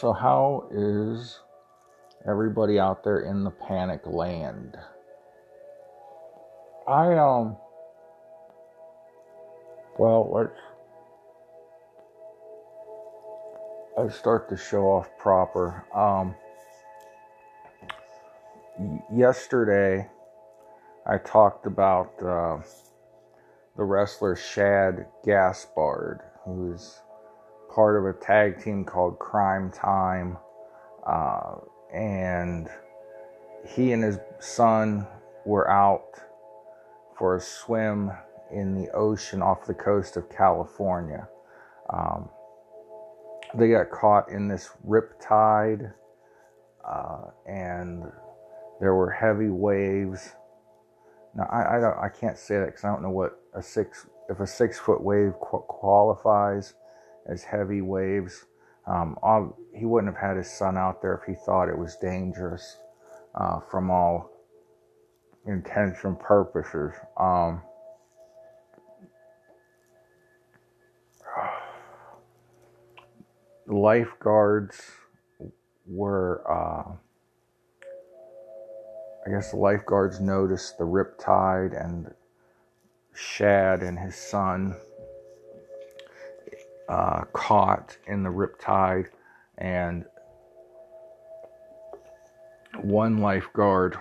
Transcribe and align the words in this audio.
So, 0.00 0.12
how 0.12 0.66
is 0.72 1.38
everybody 2.28 2.80
out 2.80 3.04
there 3.04 3.20
in 3.20 3.44
the 3.44 3.50
panic 3.52 4.00
land? 4.06 4.76
I, 6.88 7.16
um, 7.16 7.56
well, 9.96 10.28
let's, 10.34 10.50
let's 13.96 14.16
start 14.18 14.48
the 14.48 14.56
show 14.56 14.82
off 14.86 15.08
proper. 15.16 15.84
Um, 15.94 16.34
yesterday, 19.14 20.08
I 21.06 21.18
talked 21.18 21.66
about 21.66 22.12
uh, 22.20 22.58
the 23.76 23.84
wrestler 23.84 24.34
Shad 24.34 25.06
Gaspard, 25.24 26.20
who's 26.44 27.00
part 27.74 27.98
of 27.98 28.06
a 28.06 28.18
tag 28.18 28.62
team 28.62 28.84
called 28.84 29.18
Cryme 29.18 29.70
Tyme. 29.74 30.36
Uh, 31.06 31.56
and 31.92 32.68
he 33.66 33.92
and 33.92 34.02
his 34.02 34.18
son 34.38 35.06
were 35.44 35.68
out 35.70 36.20
for 37.18 37.36
a 37.36 37.40
swim 37.40 38.10
in 38.52 38.74
the 38.74 38.90
ocean 38.92 39.42
off 39.42 39.66
the 39.66 39.74
coast 39.74 40.16
of 40.16 40.28
California. 40.30 41.28
Um, 41.92 42.28
they 43.54 43.68
got 43.68 43.90
caught 43.90 44.28
in 44.30 44.48
this 44.48 44.70
rip 44.82 45.20
tide, 45.20 45.92
uh, 46.86 47.26
and 47.46 48.04
there 48.80 48.94
were 48.94 49.10
heavy 49.10 49.48
waves. 49.48 50.32
Now 51.36 51.48
I 51.50 51.76
I, 51.76 51.80
don't, 51.80 51.98
I 51.98 52.08
can't 52.08 52.38
say 52.38 52.58
that 52.58 52.66
because 52.66 52.84
I 52.84 52.88
don't 52.88 53.02
know 53.02 53.10
what 53.10 53.40
a 53.54 53.62
six 53.62 54.06
if 54.28 54.40
a 54.40 54.46
six 54.46 54.78
foot 54.78 55.02
wave 55.02 55.32
qualifies 55.40 56.74
as 57.26 57.42
heavy 57.44 57.80
waves. 57.80 58.46
Um, 58.86 59.16
all, 59.22 59.58
he 59.74 59.84
wouldn't 59.86 60.14
have 60.14 60.20
had 60.20 60.36
his 60.36 60.50
son 60.50 60.76
out 60.76 61.00
there 61.00 61.14
if 61.14 61.24
he 61.26 61.34
thought 61.34 61.68
it 61.68 61.78
was 61.78 61.96
dangerous 61.96 62.78
uh, 63.34 63.60
from 63.70 63.90
all 63.90 64.30
intents 65.46 66.04
and 66.04 66.18
purposes. 66.18 66.92
Um, 67.18 67.62
lifeguards 73.66 74.80
were, 75.86 76.42
uh, 76.48 76.92
I 79.26 79.30
guess 79.30 79.50
the 79.50 79.56
lifeguards 79.56 80.20
noticed 80.20 80.78
the 80.78 80.84
riptide 80.84 81.82
and 81.82 82.12
Shad 83.14 83.82
and 83.82 83.98
his 83.98 84.16
son 84.16 84.76
uh, 86.88 87.24
caught 87.32 87.96
in 88.06 88.22
the 88.22 88.30
riptide, 88.30 89.06
and 89.58 90.04
one 92.82 93.18
lifeguard 93.18 93.96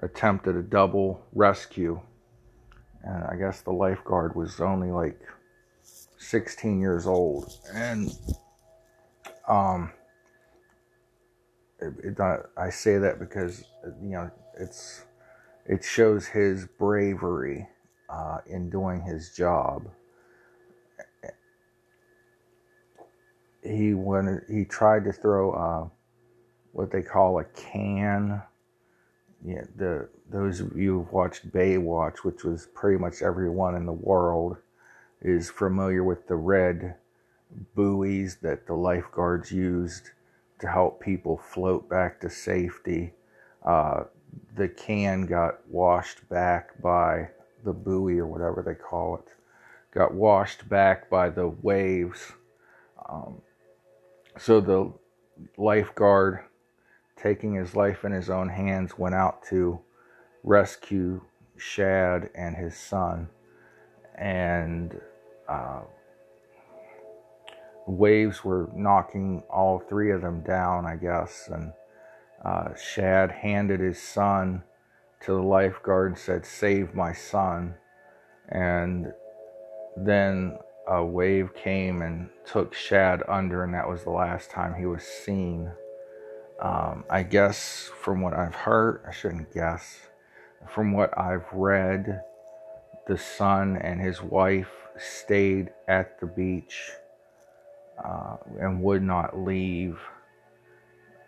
attempted 0.00 0.56
a 0.56 0.62
double 0.62 1.22
rescue. 1.32 2.00
And 3.02 3.24
I 3.24 3.36
guess 3.36 3.60
the 3.62 3.72
lifeguard 3.72 4.34
was 4.34 4.60
only 4.60 4.90
like 4.90 5.20
16 6.18 6.80
years 6.80 7.06
old. 7.06 7.52
And 7.72 8.10
um, 9.48 9.92
it, 11.80 11.94
it, 12.04 12.20
I 12.56 12.70
say 12.70 12.98
that 12.98 13.18
because, 13.18 13.64
you 14.02 14.10
know, 14.10 14.30
it's 14.58 15.04
it 15.66 15.84
shows 15.84 16.26
his 16.26 16.66
bravery 16.66 17.68
uh, 18.08 18.38
in 18.46 18.70
doing 18.70 19.00
his 19.02 19.34
job. 19.34 19.88
He 23.62 23.94
went 23.94 24.42
he 24.48 24.64
tried 24.64 25.04
to 25.04 25.12
throw 25.12 25.52
uh, 25.52 25.88
what 26.72 26.90
they 26.90 27.02
call 27.02 27.38
a 27.38 27.44
can. 27.44 28.42
Yeah, 29.44 29.64
the 29.76 30.08
those 30.28 30.60
of 30.60 30.76
you 30.76 30.98
who've 30.98 31.12
watched 31.12 31.50
Baywatch, 31.52 32.18
which 32.18 32.44
was 32.44 32.68
pretty 32.74 32.98
much 32.98 33.22
everyone 33.22 33.74
in 33.74 33.86
the 33.86 33.92
world, 33.92 34.56
is 35.20 35.50
familiar 35.50 36.04
with 36.04 36.26
the 36.26 36.36
red 36.36 36.96
buoys 37.74 38.36
that 38.42 38.66
the 38.66 38.74
lifeguards 38.74 39.50
used 39.50 40.10
to 40.60 40.68
help 40.68 41.00
people 41.00 41.36
float 41.36 41.88
back 41.88 42.20
to 42.20 42.30
safety. 42.30 43.12
Uh, 43.64 44.04
the 44.56 44.68
can 44.68 45.26
got 45.26 45.66
washed 45.68 46.28
back 46.28 46.80
by 46.80 47.28
the 47.64 47.72
buoy 47.72 48.18
or 48.18 48.26
whatever 48.26 48.62
they 48.62 48.74
call 48.74 49.16
it, 49.16 49.34
got 49.92 50.14
washed 50.14 50.68
back 50.68 51.10
by 51.10 51.28
the 51.28 51.48
waves. 51.48 52.32
Um, 53.08 53.42
so 54.40 54.60
the 54.60 54.90
lifeguard, 55.58 56.40
taking 57.16 57.54
his 57.54 57.76
life 57.76 58.04
in 58.04 58.12
his 58.12 58.30
own 58.30 58.48
hands, 58.48 58.96
went 58.96 59.14
out 59.14 59.42
to 59.50 59.78
rescue 60.42 61.20
Shad 61.58 62.30
and 62.34 62.56
his 62.56 62.74
son. 62.74 63.28
And 64.16 64.98
uh, 65.46 65.82
waves 67.86 68.42
were 68.42 68.70
knocking 68.74 69.42
all 69.50 69.78
three 69.78 70.10
of 70.10 70.22
them 70.22 70.42
down, 70.42 70.86
I 70.86 70.96
guess. 70.96 71.50
And 71.52 71.72
uh, 72.42 72.74
Shad 72.74 73.30
handed 73.30 73.80
his 73.80 74.00
son 74.00 74.62
to 75.22 75.32
the 75.32 75.42
lifeguard 75.42 76.12
and 76.12 76.18
said, 76.18 76.46
Save 76.46 76.94
my 76.94 77.12
son. 77.12 77.74
And 78.48 79.12
then 79.98 80.58
a 80.90 81.04
wave 81.04 81.54
came 81.54 82.02
and 82.02 82.28
took 82.44 82.74
Shad 82.74 83.22
under, 83.28 83.62
and 83.62 83.72
that 83.74 83.88
was 83.88 84.02
the 84.02 84.10
last 84.10 84.50
time 84.50 84.74
he 84.74 84.86
was 84.86 85.04
seen. 85.04 85.70
Um, 86.60 87.04
I 87.08 87.22
guess 87.22 87.90
from 88.02 88.20
what 88.20 88.34
I've 88.34 88.56
heard, 88.56 89.02
I 89.08 89.12
shouldn't 89.12 89.54
guess, 89.54 90.08
from 90.74 90.92
what 90.92 91.16
I've 91.16 91.46
read, 91.52 92.22
the 93.06 93.16
son 93.16 93.76
and 93.76 94.00
his 94.00 94.20
wife 94.20 94.70
stayed 94.98 95.70
at 95.86 96.18
the 96.20 96.26
beach 96.26 96.90
uh, 98.04 98.36
and 98.60 98.82
would 98.82 99.02
not 99.02 99.38
leave 99.38 99.98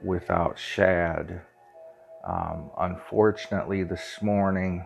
without 0.05 0.59
Shad. 0.59 1.41
Um, 2.27 2.71
unfortunately, 2.79 3.85
this 3.85 4.19
morning, 4.21 4.85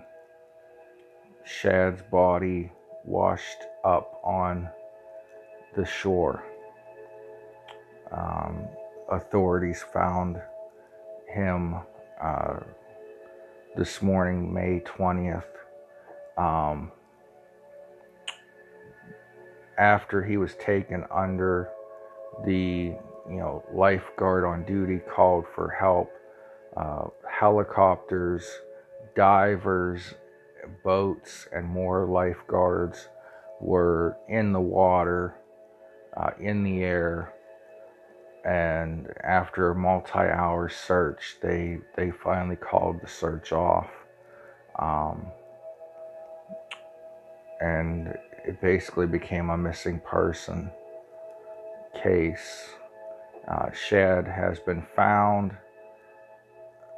Shad's 1.44 2.02
body 2.02 2.72
washed 3.04 3.62
up 3.86 4.20
on 4.24 4.68
the 5.76 5.86
shore. 5.86 6.44
Um, 8.10 8.66
authorities 9.10 9.84
found 9.92 10.40
him 11.32 11.76
uh, 12.20 12.60
this 13.76 14.02
morning, 14.02 14.52
May 14.52 14.80
20th. 14.80 15.44
Um, 16.36 16.90
after 19.78 20.24
he 20.24 20.36
was 20.36 20.54
taken 20.56 21.04
under, 21.10 21.70
the 22.44 22.94
you 23.28 23.36
know 23.36 23.64
lifeguard 23.72 24.44
on 24.44 24.64
duty 24.64 24.98
called 25.14 25.44
for 25.54 25.70
help. 25.70 26.10
Uh, 26.76 27.08
helicopters, 27.30 28.44
divers, 29.14 30.14
boats 30.84 31.48
and 31.52 31.66
more 31.66 32.04
lifeguards 32.06 33.08
were 33.60 34.16
in 34.28 34.52
the 34.52 34.60
water, 34.60 35.36
uh, 36.16 36.30
in 36.38 36.62
the 36.62 36.82
air, 36.82 37.32
and 38.44 39.12
after 39.24 39.70
a 39.70 39.74
multi-hour 39.74 40.68
search, 40.68 41.36
they 41.42 41.78
they 41.96 42.10
finally 42.10 42.56
called 42.56 43.00
the 43.00 43.08
search 43.08 43.52
off, 43.52 43.90
um, 44.78 45.26
and 47.60 48.14
it 48.44 48.60
basically 48.60 49.06
became 49.06 49.50
a 49.50 49.58
missing 49.58 50.00
person 50.00 50.70
case. 52.02 52.70
Uh, 53.48 53.70
Shad 53.72 54.26
has 54.26 54.58
been 54.60 54.84
found 54.94 55.56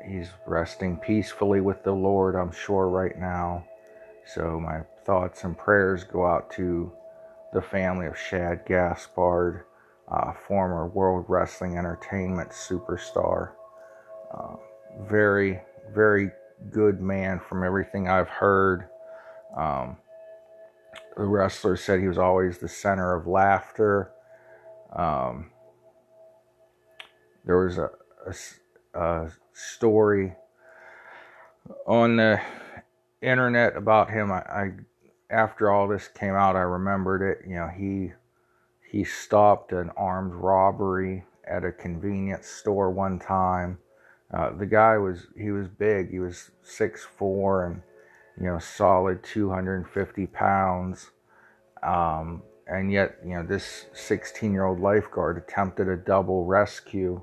he's 0.04 0.30
resting 0.46 0.96
peacefully 0.96 1.60
with 1.60 1.82
the 1.82 1.92
Lord, 1.92 2.34
I'm 2.34 2.52
sure, 2.52 2.88
right 2.88 3.18
now. 3.18 3.64
So 4.24 4.60
my 4.60 4.80
thoughts 5.08 5.42
and 5.44 5.56
prayers 5.56 6.04
go 6.04 6.26
out 6.26 6.50
to 6.50 6.92
the 7.54 7.62
family 7.62 8.06
of 8.06 8.16
Shad 8.16 8.66
Gaspard, 8.68 9.64
uh, 10.06 10.34
former 10.46 10.86
World 10.86 11.24
Wrestling 11.28 11.78
Entertainment 11.78 12.50
superstar. 12.50 13.52
Uh, 14.30 14.56
very, 15.08 15.62
very 15.94 16.30
good 16.70 17.00
man 17.00 17.40
from 17.40 17.64
everything 17.64 18.06
I've 18.06 18.28
heard. 18.28 18.88
Um, 19.56 19.96
the 21.16 21.24
wrestler 21.24 21.78
said 21.78 22.00
he 22.00 22.06
was 22.06 22.18
always 22.18 22.58
the 22.58 22.68
center 22.68 23.14
of 23.14 23.26
laughter. 23.26 24.10
Um, 24.94 25.50
there 27.46 27.64
was 27.64 27.78
a, 27.78 27.90
a 28.94 28.98
uh, 28.98 29.30
story 29.54 30.34
on 31.86 32.16
the 32.16 32.42
internet 33.22 33.74
about 33.74 34.10
him. 34.10 34.30
I, 34.30 34.40
I, 34.40 34.72
after 35.30 35.70
all 35.70 35.88
this 35.88 36.08
came 36.08 36.34
out, 36.34 36.56
I 36.56 36.60
remembered 36.60 37.22
it. 37.22 37.48
You 37.48 37.56
know, 37.56 37.68
he 37.68 38.12
he 38.90 39.04
stopped 39.04 39.72
an 39.72 39.90
armed 39.96 40.34
robbery 40.34 41.24
at 41.46 41.64
a 41.64 41.72
convenience 41.72 42.46
store 42.46 42.90
one 42.90 43.18
time. 43.18 43.78
Uh, 44.32 44.50
the 44.50 44.66
guy 44.66 44.96
was 44.96 45.26
he 45.36 45.50
was 45.50 45.68
big. 45.68 46.10
He 46.10 46.18
was 46.18 46.50
six 46.62 47.04
four 47.04 47.66
and 47.66 47.82
you 48.40 48.46
know 48.46 48.58
solid 48.58 49.22
250 49.22 50.26
pounds. 50.28 51.10
Um, 51.82 52.42
and 52.66 52.92
yet 52.92 53.18
you 53.24 53.34
know 53.34 53.42
this 53.42 53.86
16 53.94 54.52
year 54.52 54.64
old 54.64 54.80
lifeguard 54.80 55.38
attempted 55.38 55.88
a 55.88 55.96
double 55.96 56.44
rescue 56.44 57.22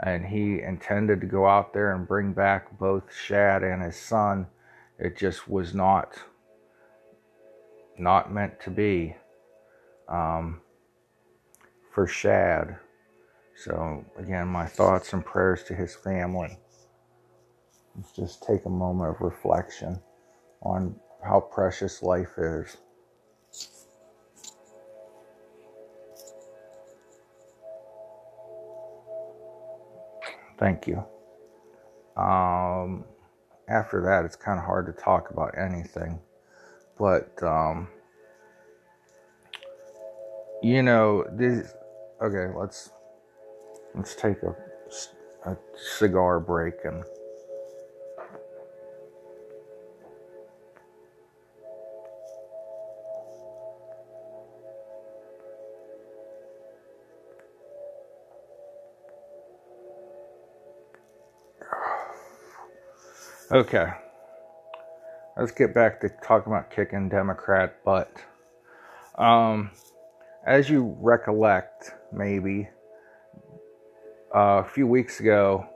and 0.00 0.26
he 0.26 0.60
intended 0.60 1.20
to 1.20 1.26
go 1.26 1.46
out 1.46 1.72
there 1.72 1.94
and 1.94 2.06
bring 2.06 2.32
back 2.32 2.78
both 2.78 3.14
Shad 3.14 3.62
and 3.62 3.82
his 3.82 3.96
son. 3.96 4.46
It 4.98 5.16
just 5.16 5.48
was 5.48 5.74
not 5.74 6.18
not 7.98 8.32
meant 8.32 8.60
to 8.62 8.70
be 8.70 9.16
um, 10.08 10.60
for 11.92 12.06
Shad. 12.06 12.76
So 13.56 14.04
again, 14.18 14.48
my 14.48 14.66
thoughts 14.66 15.12
and 15.12 15.24
prayers 15.24 15.62
to 15.64 15.74
his 15.74 15.94
family. 15.94 16.58
Let's 17.96 18.12
just 18.12 18.42
take 18.42 18.64
a 18.64 18.70
moment 18.70 19.10
of 19.10 19.20
reflection 19.20 20.00
on 20.62 20.96
how 21.22 21.40
precious 21.40 22.02
life 22.02 22.36
is. 22.36 22.76
Thank 30.58 30.86
you. 30.86 31.04
Um, 32.16 33.04
after 33.68 34.02
that, 34.02 34.24
it's 34.24 34.36
kind 34.36 34.58
of 34.58 34.64
hard 34.64 34.86
to 34.86 34.92
talk 34.92 35.30
about 35.30 35.56
anything. 35.58 36.20
But, 36.98 37.42
um, 37.42 37.88
you 40.62 40.82
know, 40.82 41.24
this. 41.32 41.74
Okay, 42.22 42.52
let's 42.56 42.90
let's 43.94 44.14
take 44.14 44.42
a, 44.42 44.54
a 45.50 45.56
cigar 45.76 46.40
break 46.40 46.74
and. 46.84 47.04
Okay. 63.52 63.92
Let's 65.36 65.50
get 65.50 65.74
back 65.74 66.00
to 66.02 66.10
talking 66.22 66.52
about 66.52 66.70
kicking 66.70 67.08
Democrat 67.08 67.82
butt. 67.84 68.08
Um, 69.18 69.72
as 70.46 70.70
you 70.70 70.96
recollect, 71.00 71.90
maybe, 72.12 72.68
uh, 74.32 74.62
a 74.62 74.64
few 74.64 74.86
weeks 74.86 75.18
ago, 75.18 75.66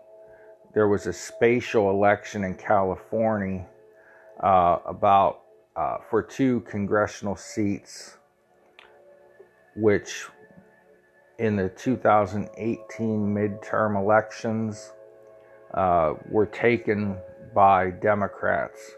there 0.75 0.87
was 0.87 1.09
a 1.09 1.13
spatial 1.13 1.91
election 1.91 2.45
in 2.45 2.55
California 2.55 3.67
uh, 4.41 4.79
about 4.87 5.41
uh, 5.75 5.97
for 6.09 6.23
two 6.23 6.61
congressional 6.61 7.35
seats, 7.35 8.17
which 9.75 10.27
in 11.41 11.57
the 11.57 11.69
2018 11.71 12.87
midterm 13.35 14.01
elections 14.01 14.93
uh, 15.75 16.15
were 16.31 16.47
taken 16.47 17.17
by 17.53 17.91
Democrats. 17.91 18.93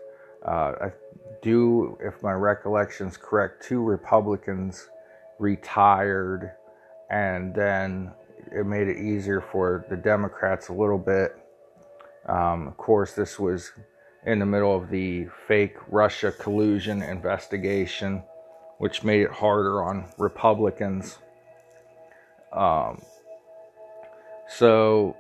Uh, 0.46 0.72
I 0.80 0.92
do, 1.42 1.98
if 2.02 2.22
my 2.22 2.32
recollection's 2.32 3.16
correct, 3.16 3.62
two 3.62 3.82
Republicans 3.82 4.88
retired, 5.38 6.52
and 7.10 7.54
then 7.54 8.12
it 8.52 8.66
made 8.66 8.88
it 8.88 8.98
easier 8.98 9.40
for 9.40 9.84
the 9.90 9.96
Democrats 9.96 10.68
a 10.68 10.72
little 10.72 10.98
bit. 10.98 11.36
Um, 12.26 12.68
of 12.68 12.76
course, 12.76 13.12
this 13.12 13.38
was 13.38 13.72
in 14.26 14.38
the 14.38 14.46
middle 14.46 14.74
of 14.74 14.90
the 14.90 15.26
fake 15.46 15.76
Russia 15.88 16.30
collusion 16.32 17.02
investigation, 17.02 18.22
which 18.78 19.02
made 19.02 19.22
it 19.22 19.30
harder 19.30 19.82
on 19.82 20.06
Republicans. 20.18 21.18
Um, 22.52 23.02
so 24.48 25.16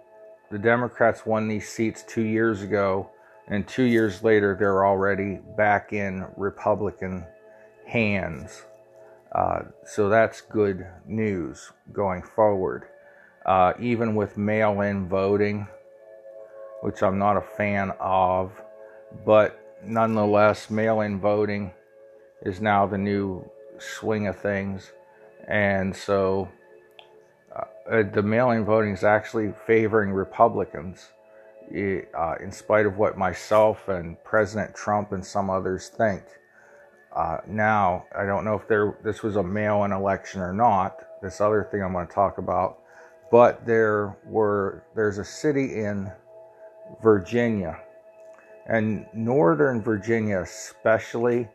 the 0.50 0.58
Democrats 0.58 1.24
won 1.24 1.48
these 1.48 1.68
seats 1.68 2.02
two 2.06 2.24
years 2.24 2.62
ago 2.62 3.10
and 3.50 3.66
two 3.66 3.82
years 3.82 4.22
later, 4.22 4.56
they're 4.58 4.86
already 4.86 5.40
back 5.56 5.92
in 5.92 6.24
Republican 6.36 7.26
hands. 7.84 8.64
Uh, 9.32 9.62
so 9.84 10.08
that's 10.08 10.40
good 10.40 10.86
news 11.04 11.72
going 11.92 12.22
forward. 12.22 12.84
Uh, 13.44 13.72
even 13.80 14.14
with 14.14 14.38
mail 14.38 14.82
in 14.82 15.08
voting, 15.08 15.66
which 16.82 17.02
I'm 17.02 17.18
not 17.18 17.36
a 17.36 17.40
fan 17.40 17.92
of, 17.98 18.52
but 19.26 19.58
nonetheless, 19.84 20.70
mail 20.70 21.00
in 21.00 21.18
voting 21.18 21.72
is 22.42 22.60
now 22.60 22.86
the 22.86 22.98
new 22.98 23.44
swing 23.78 24.28
of 24.28 24.38
things. 24.38 24.92
And 25.48 25.94
so 25.94 26.48
uh, 27.54 28.04
the 28.12 28.22
mail 28.22 28.50
in 28.52 28.64
voting 28.64 28.92
is 28.92 29.02
actually 29.02 29.52
favoring 29.66 30.12
Republicans 30.12 31.08
uh, 31.72 32.34
in 32.42 32.50
spite 32.50 32.86
of 32.86 32.96
what 32.98 33.16
myself 33.16 33.88
and 33.88 34.22
President 34.24 34.74
Trump 34.74 35.12
and 35.12 35.24
some 35.24 35.50
others 35.50 35.88
think. 35.88 36.22
Uh, 37.14 37.38
now, 37.46 38.06
I 38.16 38.24
don't 38.24 38.44
know 38.44 38.54
if 38.54 38.68
there 38.68 38.96
this 39.02 39.22
was 39.22 39.36
a 39.36 39.42
mail-in 39.42 39.92
election 39.92 40.40
or 40.40 40.52
not. 40.52 40.96
This 41.22 41.40
other 41.40 41.68
thing 41.70 41.82
I'm 41.82 41.92
going 41.92 42.06
to 42.06 42.12
talk 42.12 42.38
about, 42.38 42.78
but 43.30 43.66
there 43.66 44.16
were 44.24 44.84
there's 44.94 45.18
a 45.18 45.24
city 45.24 45.76
in 45.80 46.10
Virginia, 47.02 47.80
and 48.66 49.06
Northern 49.12 49.82
Virginia, 49.82 50.40
especially 50.40 51.48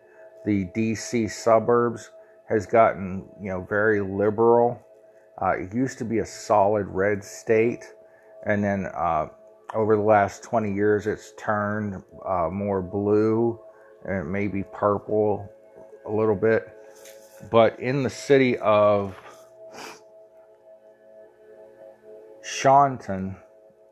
the 0.45 0.65
D.C. 0.75 1.27
suburbs, 1.29 2.11
has 2.49 2.65
gotten 2.65 3.25
you 3.41 3.49
know 3.49 3.65
very 3.69 4.01
liberal. 4.01 4.81
Uh, 5.41 5.53
it 5.57 5.73
used 5.73 5.97
to 5.97 6.05
be 6.05 6.19
a 6.19 6.25
solid 6.25 6.85
red 6.87 7.23
state, 7.23 7.85
and 8.45 8.61
then 8.61 8.87
uh, 8.93 9.27
over 9.75 9.95
the 9.95 10.01
last 10.01 10.41
20 10.43 10.73
years, 10.73 11.05
it's 11.05 11.33
turned 11.37 12.01
uh, 12.25 12.49
more 12.51 12.81
blue 12.81 13.59
and 14.05 14.31
maybe 14.31 14.63
purple 14.73 15.47
a 16.05 16.11
little 16.11 16.35
bit. 16.35 16.67
But 17.51 17.79
in 17.79 18.01
the 18.01 18.09
city 18.09 18.57
of 18.57 19.19
Shaunton, 22.41 23.35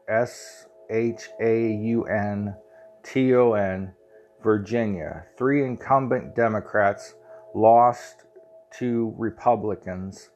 S 0.07 0.67
H 0.89 1.29
A 1.41 1.73
U 1.73 2.05
N 2.05 2.55
T 3.03 3.35
O 3.35 3.53
N, 3.53 3.93
Virginia, 4.41 5.25
three 5.37 5.65
incumbent 5.65 6.35
Democrats 6.35 7.15
lost 7.53 8.23
to 8.79 9.13
Republicans 9.17 10.29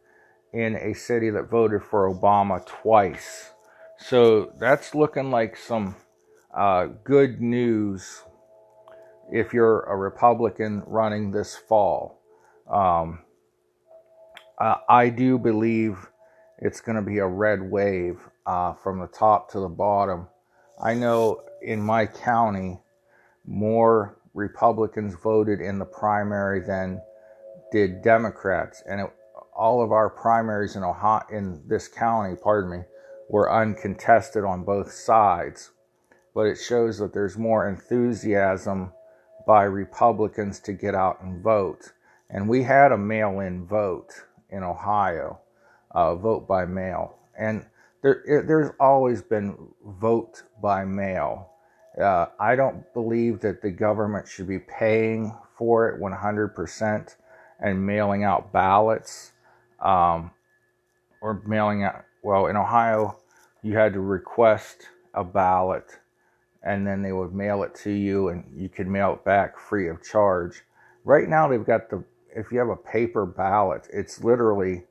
in 0.54 0.76
a 0.76 0.94
city 0.94 1.30
that 1.30 1.50
voted 1.50 1.84
for 1.84 2.14
Obama 2.14 2.66
twice. 2.66 3.52
So 3.98 4.54
that's 4.60 4.94
looking 4.94 5.32
like 5.32 5.58
some 5.58 5.96
uh, 6.56 6.88
good 7.04 7.42
news 7.42 8.24
if 9.32 9.54
you're 9.54 9.82
a 9.82 9.96
Republican 9.96 10.84
running 10.86 11.32
this 11.32 11.56
fall. 11.56 12.22
Um, 12.72 13.20
I 14.60 15.10
do 15.10 15.38
believe 15.38 16.10
it's 16.58 16.82
going 16.82 16.96
to 16.96 17.02
be 17.02 17.20
a 17.20 17.28
red 17.28 17.62
wave 17.62 18.20
uh, 18.46 18.74
from 18.74 19.00
the 19.00 19.08
top 19.08 19.52
to 19.52 19.60
the 19.60 19.70
bottom. 19.70 20.28
I 20.82 20.94
know 20.94 21.42
in 21.62 21.82
my 21.82 22.06
county, 22.06 22.80
more 23.46 24.18
Republicans 24.34 25.16
voted 25.16 25.62
in 25.62 25.80
the 25.80 25.86
primary 25.86 26.62
than 26.62 27.02
did 27.72 28.02
Democrats, 28.02 28.84
and 28.90 29.02
it, 29.02 29.12
all 29.56 29.84
of 29.84 29.92
our 29.92 30.10
primaries 30.10 30.76
in 30.76 30.84
Ohio, 30.84 31.24
in 31.32 31.62
this 31.68 31.88
county, 31.88 32.36
pardon 32.36 32.72
me, 32.72 32.84
were 33.30 33.52
uncontested 33.52 34.44
on 34.44 34.64
both 34.64 34.92
sides, 34.92 35.72
but 36.34 36.48
it 36.48 36.56
shows 36.56 36.98
that 37.00 37.14
there's 37.14 37.38
more 37.38 37.68
enthusiasm 37.68 38.92
by 39.46 39.64
Republicans 39.64 40.60
to 40.60 40.74
get 40.74 40.96
out 40.96 41.22
and 41.22 41.42
vote. 41.42 41.94
And 42.30 42.50
we 42.50 42.64
had 42.64 42.92
a 42.92 42.98
mail 42.98 43.40
in 43.40 43.66
vote 43.66 44.12
in 44.50 44.64
Ohio, 44.64 45.40
uh, 45.92 46.16
vote 46.16 46.48
by 46.48 46.66
mail. 46.66 47.18
And 47.38 47.66
there, 48.02 48.24
it, 48.26 48.48
there's 48.48 48.72
always 48.80 49.22
been 49.22 49.58
vote 49.86 50.44
by 50.62 50.86
mail. 50.86 51.50
Uh, 52.00 52.28
I 52.40 52.56
don't 52.56 52.94
believe 52.94 53.40
that 53.42 53.62
the 53.62 53.72
government 53.72 54.28
should 54.28 54.48
be 54.48 54.60
paying 54.60 55.34
for 55.58 55.90
it 55.90 56.00
100% 56.00 57.16
and 57.60 57.86
mailing 57.86 58.24
out 58.24 58.52
ballots 58.54 59.32
um, 59.80 60.32
or 61.22 61.42
mailing 61.48 61.84
out 61.84 62.04
well, 62.24 62.48
in 62.48 62.56
Ohio, 62.56 63.18
you 63.62 63.78
had 63.78 63.94
to 63.94 64.00
request 64.00 64.88
a 65.14 65.24
ballot 65.24 66.00
and 66.64 66.86
then 66.86 67.02
they 67.02 67.14
would 67.14 67.34
mail 67.34 67.64
it 67.64 67.74
to 67.74 67.92
you 67.92 68.30
and 68.30 68.44
you 68.54 68.70
could 68.70 68.88
mail 68.88 69.14
it 69.14 69.24
back 69.24 69.58
free 69.58 69.88
of 69.88 70.04
charge. 70.04 70.64
Right 71.04 71.30
now, 71.30 71.48
they've 71.48 71.66
got 71.66 71.90
the, 71.90 72.04
if 72.36 72.52
you 72.52 72.60
have 72.60 72.70
a 72.70 72.76
paper 72.76 73.26
ballot, 73.26 73.88
it's 73.92 74.24
literally 74.24 74.84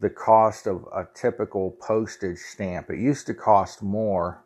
the 0.00 0.10
cost 0.10 0.66
of 0.66 0.84
a 0.94 1.06
typical 1.14 1.70
postage 1.80 2.38
stamp. 2.38 2.90
It 2.90 2.98
used 2.98 3.26
to 3.28 3.34
cost 3.34 3.82
more 3.82 4.44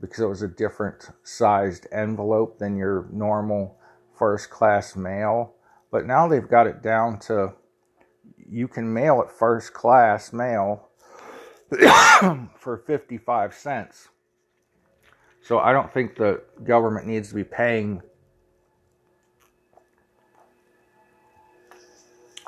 because 0.00 0.20
it 0.20 0.26
was 0.28 0.42
a 0.42 0.48
different 0.48 1.10
sized 1.22 1.86
envelope 1.92 2.58
than 2.58 2.76
your 2.76 3.06
normal 3.12 3.78
first 4.18 4.50
class 4.50 4.96
mail. 4.96 5.54
But 5.90 6.06
now 6.06 6.26
they've 6.26 6.48
got 6.48 6.66
it 6.66 6.82
down 6.82 7.20
to 7.20 7.54
you 8.48 8.68
can 8.68 8.92
mail 8.92 9.22
it 9.22 9.30
first 9.30 9.72
class 9.72 10.32
mail 10.32 10.88
for 12.58 12.82
55 12.86 13.54
cents. 13.54 14.08
So 15.42 15.58
I 15.58 15.72
don't 15.72 15.92
think 15.92 16.16
the 16.16 16.42
government 16.64 17.06
needs 17.06 17.28
to 17.28 17.34
be 17.34 17.44
paying 17.44 18.02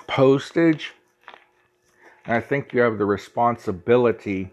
postage. 0.06 0.94
And 2.24 2.34
I 2.36 2.40
think 2.40 2.72
you 2.72 2.80
have 2.80 2.98
the 2.98 3.04
responsibility 3.04 4.52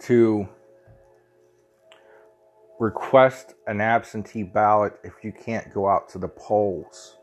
to 0.00 0.48
request 2.78 3.54
an 3.66 3.80
absentee 3.80 4.42
ballot 4.42 4.94
if 5.04 5.12
you 5.22 5.32
can't 5.32 5.72
go 5.72 5.88
out 5.88 6.08
to 6.10 6.18
the 6.18 6.28
polls. 6.28 7.16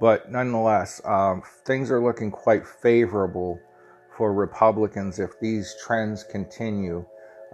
But 0.00 0.30
nonetheless, 0.30 1.00
um, 1.04 1.42
things 1.64 1.90
are 1.90 2.02
looking 2.02 2.30
quite 2.30 2.66
favorable 2.66 3.60
for 4.16 4.32
Republicans 4.32 5.18
if 5.18 5.38
these 5.40 5.74
trends 5.84 6.24
continue, 6.24 7.04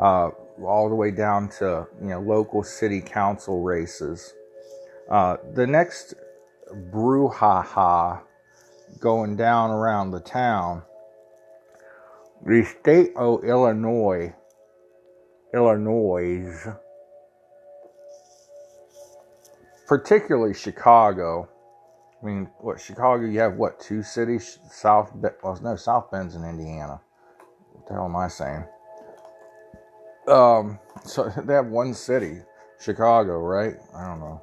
uh, 0.00 0.30
all 0.64 0.88
the 0.88 0.94
way 0.94 1.10
down 1.10 1.48
to 1.48 1.86
you 2.00 2.08
know 2.08 2.20
local 2.20 2.62
city 2.62 3.00
council 3.00 3.62
races. 3.62 4.34
Uh, 5.10 5.36
the 5.54 5.66
next 5.66 6.14
brouhaha 6.90 8.20
going 9.00 9.36
down 9.36 9.70
around 9.70 10.10
the 10.10 10.20
town, 10.20 10.82
the 12.44 12.64
state 12.64 13.12
of 13.16 13.44
Illinois 13.44 14.34
Illinois, 15.52 16.76
particularly 19.86 20.54
Chicago. 20.54 21.48
I 22.22 22.26
mean, 22.26 22.48
what 22.58 22.80
Chicago? 22.80 23.24
You 23.24 23.40
have 23.40 23.54
what 23.54 23.80
two 23.80 24.02
cities? 24.02 24.58
South, 24.70 25.12
well, 25.42 25.58
no, 25.62 25.76
South 25.76 26.10
Bend's 26.10 26.34
in 26.34 26.44
Indiana. 26.44 27.00
What 27.72 27.86
the 27.86 27.94
hell 27.94 28.04
am 28.04 28.16
I 28.16 28.28
saying? 28.28 28.64
Um, 30.28 30.78
so 31.04 31.32
they 31.44 31.54
have 31.54 31.66
one 31.66 31.94
city, 31.94 32.40
Chicago, 32.78 33.38
right? 33.38 33.74
I 33.94 34.06
don't 34.06 34.20
know. 34.20 34.40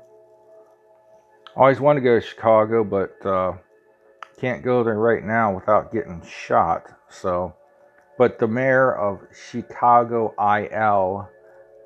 Always 1.55 1.79
wanted 1.79 2.01
to 2.01 2.03
go 2.03 2.19
to 2.19 2.25
Chicago, 2.25 2.83
but 2.83 3.25
uh, 3.25 3.53
can't 4.39 4.63
go 4.63 4.83
there 4.83 4.99
right 4.99 5.23
now 5.23 5.53
without 5.53 5.91
getting 5.91 6.21
shot. 6.25 6.83
So 7.09 7.55
but 8.17 8.39
the 8.39 8.47
mayor 8.47 8.95
of 8.95 9.19
Chicago 9.51 10.33
IL 10.39 11.29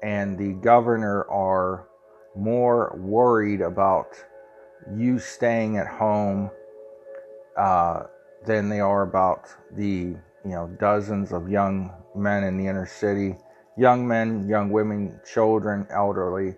and 0.02 0.38
the 0.38 0.54
governor 0.54 1.26
are 1.30 1.88
more 2.36 2.98
worried 2.98 3.60
about 3.60 4.08
you 4.96 5.20
staying 5.20 5.78
at 5.78 5.88
home 5.88 6.50
uh, 7.58 8.04
than 8.46 8.70
they 8.70 8.80
are 8.80 9.04
about 9.04 9.48
the 9.72 10.16
you 10.44 10.52
know 10.52 10.68
dozens 10.80 11.32
of 11.32 11.50
young 11.50 11.94
men 12.16 12.44
in 12.44 12.58
the 12.58 12.68
inner 12.68 12.86
city, 12.86 13.36
young 13.78 14.08
men, 14.08 14.48
young 14.48 14.70
women, 14.70 15.20
children, 15.26 15.88
elderly 15.90 16.56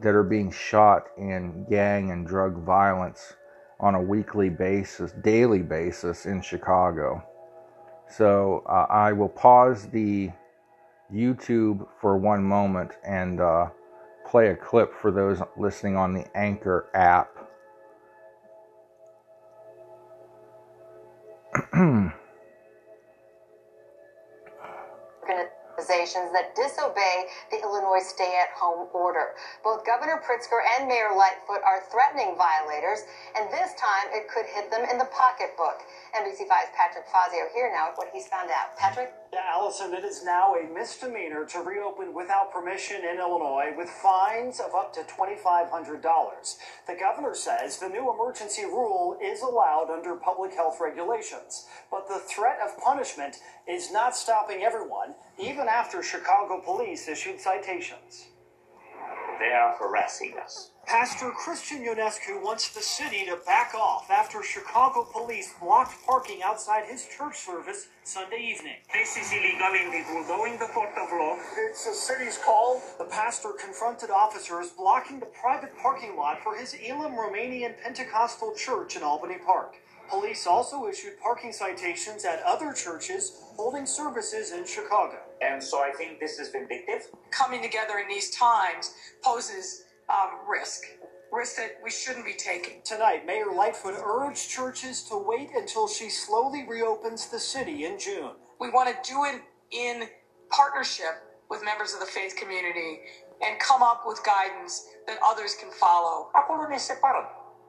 that 0.00 0.14
are 0.14 0.22
being 0.22 0.50
shot 0.50 1.06
in 1.16 1.64
gang 1.70 2.10
and 2.10 2.26
drug 2.26 2.62
violence 2.64 3.34
on 3.80 3.94
a 3.94 4.00
weekly 4.00 4.48
basis, 4.48 5.12
daily 5.22 5.62
basis 5.62 6.26
in 6.26 6.40
Chicago. 6.40 7.22
So 8.08 8.62
uh, 8.66 8.86
I 8.88 9.12
will 9.12 9.28
pause 9.28 9.86
the 9.88 10.30
YouTube 11.12 11.86
for 12.00 12.16
one 12.16 12.42
moment 12.42 12.92
and 13.06 13.40
uh, 13.40 13.66
play 14.26 14.48
a 14.48 14.56
clip 14.56 14.92
for 14.94 15.10
those 15.10 15.40
listening 15.56 15.96
on 15.96 16.14
the 16.14 16.24
Anchor 16.36 16.86
app. 16.94 17.45
Organizations 25.76 26.32
that 26.32 26.54
disobey 26.56 27.26
the 27.50 27.60
Illinois 27.60 28.02
stay 28.02 28.38
at 28.40 28.48
home 28.56 28.88
order. 28.94 29.34
Both 29.62 29.84
Governor 29.84 30.22
Pritzker 30.24 30.64
and 30.78 30.88
Mayor 30.88 31.12
Lightfoot 31.16 31.60
are 31.62 31.84
threatening 31.92 32.36
violators, 32.36 33.04
and 33.36 33.50
this 33.52 33.74
time 33.76 34.08
it 34.12 34.28
could 34.28 34.46
hit 34.46 34.70
them 34.70 34.88
in 34.90 34.98
the 34.98 35.08
pocketbook. 35.12 35.84
NBC5's 36.16 36.72
Patrick 36.72 37.04
Fazio 37.12 37.44
here 37.54 37.70
now 37.72 37.90
with 37.90 37.98
what 37.98 38.08
he's 38.12 38.26
found 38.26 38.50
out. 38.50 38.76
Patrick? 38.76 39.12
Allison, 39.34 39.94
it 39.94 40.04
is 40.04 40.24
now 40.24 40.54
a 40.54 40.72
misdemeanor 40.72 41.44
to 41.46 41.58
reopen 41.60 42.14
without 42.14 42.52
permission 42.52 43.04
in 43.04 43.18
Illinois 43.18 43.72
with 43.76 43.88
fines 43.88 44.60
of 44.60 44.74
up 44.74 44.92
to 44.94 45.00
$2,500. 45.00 46.56
The 46.86 46.94
governor 46.94 47.34
says 47.34 47.78
the 47.78 47.88
new 47.88 48.12
emergency 48.12 48.64
rule 48.64 49.16
is 49.22 49.42
allowed 49.42 49.90
under 49.90 50.14
public 50.16 50.54
health 50.54 50.78
regulations, 50.80 51.66
but 51.90 52.06
the 52.06 52.20
threat 52.20 52.58
of 52.64 52.78
punishment 52.78 53.38
is 53.66 53.92
not 53.92 54.14
stopping 54.14 54.62
everyone, 54.62 55.14
even 55.38 55.68
after 55.68 56.02
Chicago 56.02 56.60
police 56.60 57.08
issued 57.08 57.40
citations. 57.40 58.26
They 59.38 59.52
are 59.52 59.76
harassing 59.78 60.34
us. 60.42 60.70
Pastor 60.86 61.30
Christian 61.30 61.84
Ionescu 61.84 62.42
wants 62.42 62.72
the 62.72 62.80
city 62.80 63.26
to 63.26 63.36
back 63.44 63.74
off 63.74 64.10
after 64.10 64.42
Chicago 64.42 65.02
police 65.02 65.52
blocked 65.60 65.94
parking 66.06 66.42
outside 66.42 66.84
his 66.86 67.06
church 67.06 67.36
service 67.38 67.88
Sunday 68.04 68.38
evening. 68.38 68.76
This 68.92 69.16
is 69.16 69.32
illegal 69.32 69.66
and 69.66 69.92
it 69.92 70.06
will 70.14 70.24
go 70.26 70.44
in 70.46 70.58
the 70.58 70.66
court 70.66 70.90
of 70.96 71.10
law. 71.10 71.36
It's 71.68 71.84
the 71.84 71.92
city's 71.92 72.38
call. 72.38 72.80
The 72.98 73.04
pastor 73.04 73.50
confronted 73.60 74.10
officers 74.10 74.70
blocking 74.70 75.20
the 75.20 75.26
private 75.26 75.76
parking 75.76 76.16
lot 76.16 76.38
for 76.42 76.56
his 76.56 76.74
Elim 76.74 77.12
Romanian 77.12 77.74
Pentecostal 77.82 78.54
church 78.54 78.96
in 78.96 79.02
Albany 79.02 79.38
Park. 79.44 79.74
Police 80.08 80.46
also 80.46 80.86
issued 80.86 81.20
parking 81.20 81.52
citations 81.52 82.24
at 82.24 82.42
other 82.42 82.72
churches 82.72 83.42
holding 83.56 83.86
services 83.86 84.52
in 84.52 84.66
Chicago. 84.66 85.18
And 85.40 85.62
so 85.62 85.78
I 85.78 85.92
think 85.96 86.20
this 86.20 86.38
is 86.38 86.48
vindictive. 86.50 87.08
Coming 87.30 87.62
together 87.62 87.98
in 87.98 88.08
these 88.08 88.30
times 88.30 88.94
poses 89.22 89.84
um, 90.08 90.30
risk, 90.48 90.82
risk 91.32 91.56
that 91.56 91.78
we 91.82 91.90
shouldn't 91.90 92.24
be 92.24 92.34
taking. 92.34 92.82
Tonight, 92.84 93.26
Mayor 93.26 93.52
Lightfoot 93.54 93.94
urged 94.04 94.48
churches 94.48 95.02
to 95.04 95.16
wait 95.16 95.50
until 95.54 95.88
she 95.88 96.08
slowly 96.08 96.64
reopens 96.68 97.28
the 97.28 97.40
city 97.40 97.84
in 97.84 97.98
June. 97.98 98.32
We 98.60 98.70
want 98.70 98.88
to 98.88 99.10
do 99.10 99.24
it 99.24 99.42
in 99.72 100.08
partnership 100.50 101.22
with 101.50 101.64
members 101.64 101.94
of 101.94 102.00
the 102.00 102.06
faith 102.06 102.36
community 102.36 103.00
and 103.44 103.58
come 103.60 103.82
up 103.82 104.04
with 104.06 104.24
guidance 104.24 104.88
that 105.06 105.18
others 105.24 105.54
can 105.60 105.70
follow. 105.72 106.28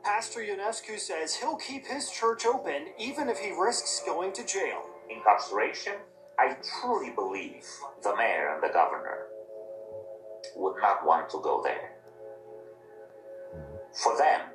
Pastor 0.07 0.39
Ionescu 0.39 0.97
says 0.97 1.35
he'll 1.35 1.57
keep 1.57 1.85
his 1.85 2.09
church 2.09 2.45
open 2.45 2.87
even 2.97 3.27
if 3.27 3.39
he 3.39 3.51
risks 3.51 4.01
going 4.05 4.31
to 4.31 4.45
jail. 4.45 4.85
Incarceration, 5.09 5.95
I 6.39 6.55
truly 6.79 7.09
believe 7.09 7.65
the 8.03 8.15
mayor 8.15 8.53
and 8.53 8.63
the 8.63 8.73
governor 8.73 9.25
would 10.55 10.77
not 10.81 11.05
want 11.05 11.29
to 11.31 11.41
go 11.43 11.61
there. 11.61 11.91
For 14.01 14.17
them, 14.17 14.47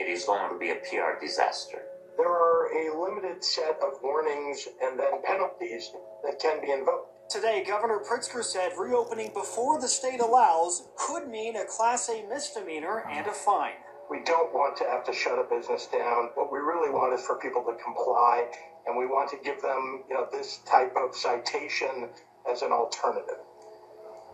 it 0.00 0.08
is 0.08 0.24
going 0.24 0.52
to 0.52 0.58
be 0.58 0.70
a 0.70 0.74
PR 0.74 1.24
disaster. 1.24 1.82
There 2.16 2.26
are 2.26 2.66
a 2.66 3.00
limited 3.00 3.44
set 3.44 3.78
of 3.80 4.02
warnings 4.02 4.66
and 4.82 4.98
then 4.98 5.22
penalties 5.22 5.92
that 6.24 6.40
can 6.40 6.60
be 6.60 6.72
invoked. 6.72 7.30
Today, 7.30 7.62
Governor 7.64 8.00
Pritzker 8.00 8.42
said 8.42 8.72
reopening 8.76 9.32
before 9.34 9.80
the 9.80 9.86
state 9.86 10.18
allows 10.18 10.88
could 10.96 11.28
mean 11.28 11.54
a 11.54 11.64
Class 11.64 12.08
A 12.08 12.26
misdemeanor 12.26 13.04
and 13.08 13.28
a 13.28 13.32
fine. 13.32 13.74
We 14.10 14.22
don't 14.24 14.54
want 14.54 14.76
to 14.78 14.84
have 14.84 15.04
to 15.04 15.12
shut 15.12 15.38
a 15.38 15.44
business 15.44 15.86
down. 15.86 16.30
What 16.34 16.50
we 16.50 16.58
really 16.58 16.90
want 16.90 17.12
is 17.18 17.26
for 17.26 17.38
people 17.38 17.62
to 17.64 17.76
comply, 17.82 18.48
and 18.86 18.96
we 18.96 19.06
want 19.06 19.30
to 19.30 19.36
give 19.44 19.60
them, 19.60 20.04
you 20.08 20.14
know, 20.14 20.26
this 20.32 20.60
type 20.66 20.94
of 20.96 21.14
citation 21.14 22.08
as 22.50 22.62
an 22.62 22.72
alternative. 22.72 23.36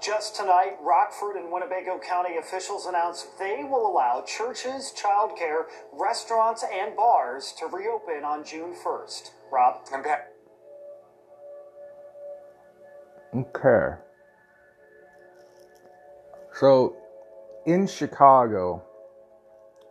Just 0.01 0.37
tonight, 0.37 0.77
Rockford 0.81 1.37
and 1.37 1.51
Winnebago 1.51 1.99
County 1.99 2.37
officials 2.37 2.87
announced 2.87 3.39
they 3.39 3.65
will 3.65 3.91
allow 3.91 4.23
churches, 4.27 4.93
childcare, 4.97 5.65
restaurants, 5.93 6.65
and 6.71 6.95
bars 6.95 7.55
to 7.59 7.67
reopen 7.67 8.25
on 8.25 8.45
June 8.45 8.75
1st. 8.75 9.31
Rob? 9.51 9.81
Okay. 13.35 13.97
So, 16.53 16.97
in 17.67 17.87
Chicago 17.87 18.85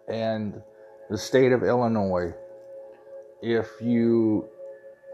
and 0.08 0.62
the 1.10 1.18
state 1.18 1.52
of 1.52 1.64
Illinois, 1.64 2.34
if 3.42 3.68
you 3.82 4.48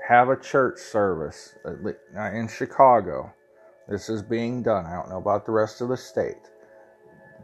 have 0.07 0.29
a 0.29 0.39
church 0.39 0.79
service 0.79 1.55
uh, 1.65 2.31
in 2.31 2.47
Chicago, 2.47 3.31
this 3.87 4.09
is 4.09 4.21
being 4.21 4.61
done. 4.63 4.85
I 4.85 4.95
don't 4.95 5.09
know 5.09 5.17
about 5.17 5.45
the 5.45 5.51
rest 5.51 5.81
of 5.81 5.89
the 5.89 5.97
state. 5.97 6.49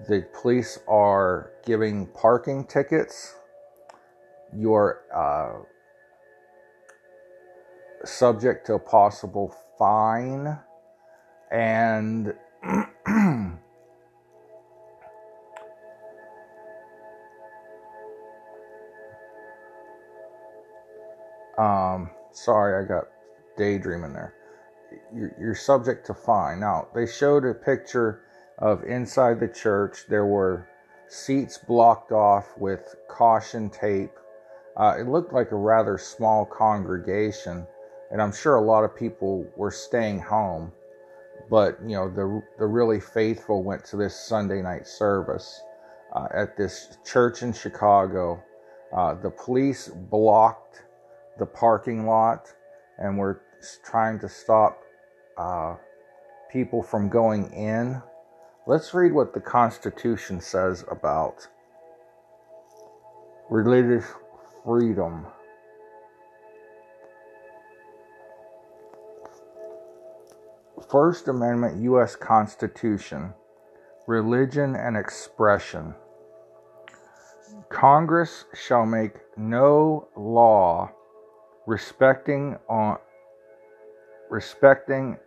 The 0.08 0.28
police 0.34 0.80
are 0.88 1.52
giving 1.66 2.08
parking 2.08 2.66
tickets. 2.66 3.36
Your 4.56 5.02
uh, 5.14 5.64
subject 8.06 8.68
to 8.68 8.76
a 8.76 8.80
possible 8.80 9.56
fine 9.78 10.60
and 11.52 12.34
sorry 22.36 22.84
i 22.84 22.88
got 22.88 23.06
daydreaming 23.58 24.14
there. 24.14 24.34
You're, 25.14 25.36
you're 25.40 25.56
subject 25.56 26.06
to 26.08 26.14
fine. 26.14 26.60
Now 26.60 26.88
they 26.94 27.08
showed 27.08 27.46
a 27.46 27.54
picture 27.54 28.22
of 28.60 28.84
inside 28.84 29.40
the 29.40 29.48
church. 29.48 30.06
There 30.10 30.26
were 30.26 30.68
seats 31.08 31.58
blocked 31.58 32.12
off 32.12 32.58
with 32.58 32.96
caution 33.08 33.70
tape. 33.70 34.12
Uh, 34.78 34.96
it 35.00 35.08
looked 35.08 35.34
like 35.34 35.52
a 35.52 35.56
rather 35.56 35.98
small 35.98 36.46
congregation 36.46 37.66
and 38.12 38.22
i'm 38.22 38.32
sure 38.32 38.56
a 38.56 38.62
lot 38.62 38.84
of 38.84 38.96
people 38.96 39.46
were 39.56 39.72
staying 39.72 40.20
home. 40.20 40.72
But 41.50 41.78
you 41.82 41.96
know 41.96 42.10
the 42.10 42.42
the 42.58 42.66
really 42.66 43.00
faithful 43.00 43.64
went 43.64 43.86
to 43.86 43.98
this 43.98 44.16
Sunday 44.16 44.62
night 44.62 44.88
service 44.88 45.62
uh, 46.16 46.28
at 46.34 46.58
this 46.58 46.98
church 47.06 47.44
in 47.44 47.54
Chicago. 47.54 48.42
Uh, 48.96 49.16
the 49.16 49.30
police 49.30 49.90
blocked 49.90 50.85
the 51.38 51.46
parking 51.46 52.06
lot 52.06 52.48
and 52.98 53.18
we're 53.18 53.40
trying 53.84 54.20
to 54.20 54.30
stop 54.30 54.80
uh, 55.38 55.76
people 56.52 56.82
from 56.82 57.10
going 57.10 57.52
in. 57.52 58.02
Let's 58.68 58.94
read 58.94 59.14
what 59.14 59.34
the 59.34 59.42
Constitution 59.42 60.42
says 60.42 60.84
about 60.90 61.48
religious 63.50 64.06
freedom. 64.64 65.28
First 70.90 71.28
Amendment 71.28 71.82
U.S. 71.84 72.16
Constitution 72.16 73.34
Religion 74.08 74.76
and 74.76 74.96
Expression. 74.96 75.96
Congress 77.70 78.46
shall 78.54 78.86
make 78.86 79.14
no 79.36 80.08
law 80.16 80.92
respecting 81.66 82.58
on 82.70 82.98
respecting 84.30 85.18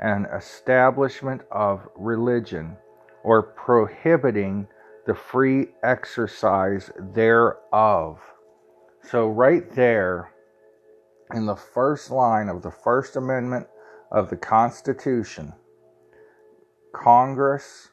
an 0.00 0.26
establishment 0.26 1.42
of 1.50 1.88
religion 1.96 2.76
or 3.24 3.42
prohibiting 3.42 4.66
the 5.06 5.14
free 5.14 5.68
exercise 5.82 6.90
thereof. 7.14 8.18
So 9.02 9.28
right 9.28 9.70
there 9.74 10.32
in 11.34 11.46
the 11.46 11.56
first 11.56 12.10
line 12.10 12.48
of 12.48 12.62
the 12.62 12.70
First 12.70 13.16
Amendment 13.16 13.66
of 14.10 14.30
the 14.30 14.36
Constitution, 14.36 15.52
Congress 16.94 17.90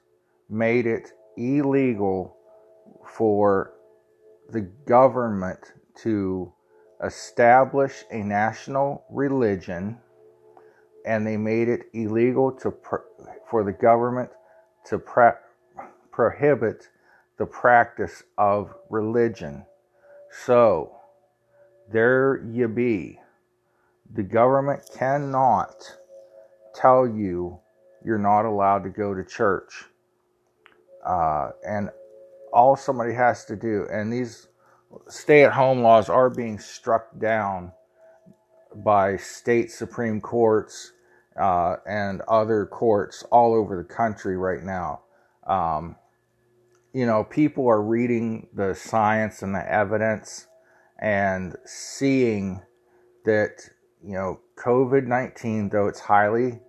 made 0.49 0.85
it 0.85 1.11
illegal 1.37 2.35
for 3.05 3.73
the 4.49 4.61
government 4.61 5.73
to 6.01 6.51
establish 7.03 8.03
a 8.11 8.17
national 8.17 9.03
religion 9.09 9.97
and 11.05 11.25
they 11.25 11.37
made 11.37 11.69
it 11.69 11.83
illegal 11.93 12.51
to 12.51 12.73
for 13.49 13.63
the 13.63 13.71
government 13.71 14.29
to 14.85 15.01
prohibit 16.11 16.89
the 17.37 17.45
practice 17.45 18.23
of 18.37 18.73
religion. 18.89 19.65
So, 20.45 20.95
there 21.91 22.43
you 22.51 22.67
be. 22.67 23.19
The 24.13 24.23
government 24.23 24.89
cannot 24.97 25.75
tell 26.73 27.07
you 27.07 27.59
you're 28.03 28.17
not 28.17 28.45
allowed 28.45 28.83
to 28.83 28.89
go 28.89 29.13
to 29.13 29.23
church. 29.23 29.85
Uh, 31.05 31.51
and 31.67 31.89
all 32.51 32.75
somebody 32.75 33.13
has 33.13 33.45
to 33.45 33.55
do, 33.55 33.85
and 33.91 34.11
these 34.11 34.47
stay 35.07 35.43
at 35.43 35.53
home 35.53 35.81
laws 35.81 36.09
are 36.09 36.29
being 36.29 36.59
struck 36.59 37.17
down 37.19 37.71
by 38.75 39.17
state 39.17 39.71
Supreme 39.71 40.21
Courts 40.21 40.91
uh, 41.39 41.77
and 41.87 42.21
other 42.27 42.65
courts 42.65 43.23
all 43.31 43.53
over 43.53 43.77
the 43.77 43.93
country 43.93 44.37
right 44.37 44.63
now. 44.63 45.01
Um, 45.45 45.95
you 46.93 47.05
know, 47.05 47.23
people 47.23 47.67
are 47.67 47.81
reading 47.81 48.47
the 48.53 48.73
science 48.73 49.41
and 49.41 49.53
the 49.53 49.71
evidence 49.71 50.47
and 50.99 51.55
seeing 51.65 52.61
that, 53.25 53.69
you 54.03 54.13
know, 54.13 54.39
COVID 54.57 55.05
19, 55.05 55.69
though 55.69 55.87
it's 55.87 55.99
highly 55.99 56.59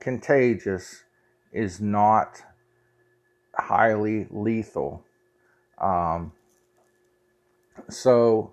contagious 0.00 1.04
is 1.52 1.80
not 1.80 2.42
highly 3.56 4.26
lethal. 4.30 5.04
Um, 5.78 6.32
so, 7.88 8.52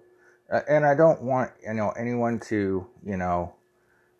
uh, 0.51 0.61
and 0.67 0.85
I 0.85 0.95
don't 0.95 1.21
want 1.21 1.51
you 1.65 1.73
know 1.73 1.91
anyone 1.91 2.39
to 2.49 2.87
you 3.05 3.17
know 3.17 3.55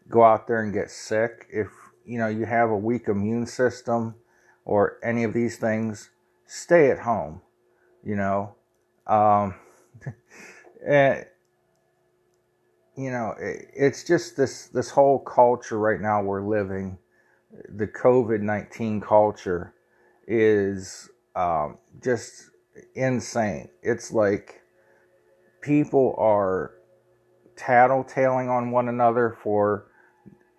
go 0.10 0.24
out 0.24 0.48
there 0.48 0.62
and 0.62 0.74
get 0.74 0.90
sick 0.90 1.48
if 1.52 1.68
you 2.06 2.18
know 2.18 2.28
you 2.28 2.46
have 2.46 2.70
a 2.70 2.78
weak 2.78 3.08
immune 3.08 3.46
system 3.46 4.16
or 4.66 4.98
any 5.04 5.24
of 5.24 5.34
these 5.34 5.58
things. 5.58 6.10
Stay 6.46 6.92
at 6.92 7.00
home. 7.00 7.42
You 8.04 8.16
know, 8.16 8.56
um, 9.08 9.56
and 10.86 11.26
you 12.98 13.12
know 13.12 13.36
it, 13.40 13.68
it's 13.76 14.04
just 14.04 14.36
this 14.36 14.68
this 14.68 14.90
whole 14.90 15.20
culture 15.20 15.78
right 15.78 16.02
now 16.02 16.22
we're 16.22 16.42
living 16.42 16.98
the 17.70 17.88
COVID 17.88 18.42
19 18.42 19.02
culture 19.02 19.74
is 20.28 21.10
um, 21.36 21.78
just 22.02 22.50
insane. 22.96 23.70
It's 23.82 24.12
like 24.12 24.61
people 25.62 26.16
are 26.18 26.72
tattletaling 27.56 28.50
on 28.50 28.72
one 28.72 28.88
another 28.88 29.38
for 29.44 29.88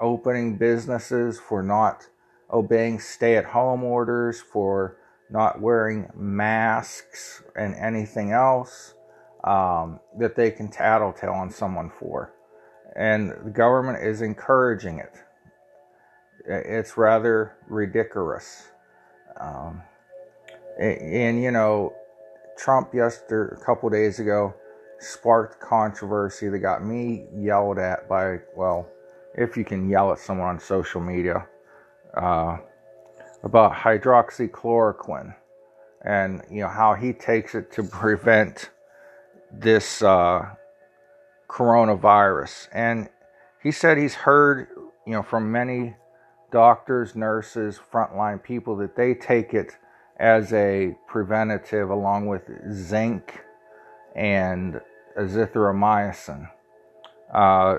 opening 0.00 0.56
businesses, 0.56 1.38
for 1.38 1.62
not 1.62 2.06
obeying 2.52 3.00
stay 3.00 3.36
at 3.36 3.44
home 3.44 3.82
orders, 3.82 4.40
for 4.40 4.96
not 5.30 5.60
wearing 5.60 6.10
masks 6.14 7.42
and 7.56 7.74
anything 7.74 8.32
else 8.32 8.94
um, 9.44 9.98
that 10.18 10.36
they 10.36 10.50
can 10.50 10.68
tattletale 10.68 11.32
on 11.32 11.50
someone 11.50 11.90
for. 11.98 12.32
And 12.94 13.30
the 13.30 13.50
government 13.50 14.04
is 14.04 14.20
encouraging 14.20 14.98
it 14.98 15.12
it's 16.46 16.96
rather 16.96 17.56
ridiculous. 17.68 18.68
Um, 19.40 19.82
and, 20.78 20.98
and, 20.98 21.42
you 21.42 21.50
know, 21.50 21.94
Trump 22.56 22.94
yesterday, 22.94 23.56
a 23.60 23.64
couple 23.64 23.88
days 23.90 24.18
ago, 24.18 24.54
sparked 25.02 25.60
controversy 25.60 26.48
that 26.48 26.58
got 26.58 26.84
me 26.84 27.26
yelled 27.34 27.78
at 27.78 28.08
by, 28.08 28.38
well, 28.56 28.88
if 29.34 29.56
you 29.56 29.64
can 29.64 29.88
yell 29.88 30.12
at 30.12 30.18
someone 30.18 30.48
on 30.48 30.60
social 30.60 31.00
media, 31.00 31.46
uh, 32.14 32.58
about 33.42 33.72
hydroxychloroquine 33.72 35.34
and, 36.04 36.42
you 36.50 36.60
know, 36.60 36.68
how 36.68 36.94
he 36.94 37.12
takes 37.12 37.54
it 37.54 37.72
to 37.72 37.82
prevent 37.82 38.70
this 39.52 40.02
uh, 40.02 40.46
coronavirus. 41.48 42.68
And 42.72 43.08
he 43.62 43.72
said 43.72 43.98
he's 43.98 44.14
heard, 44.14 44.68
you 45.06 45.12
know, 45.12 45.22
from 45.22 45.50
many 45.50 45.96
doctors, 46.50 47.16
nurses, 47.16 47.80
frontline 47.92 48.42
people 48.42 48.76
that 48.76 48.96
they 48.96 49.14
take 49.14 49.54
it 49.54 49.76
as 50.18 50.52
a 50.52 50.94
preventative 51.08 51.90
along 51.90 52.26
with 52.26 52.42
zinc 52.72 53.40
and 54.14 54.80
azithromycin. 55.18 56.48
Uh, 57.32 57.78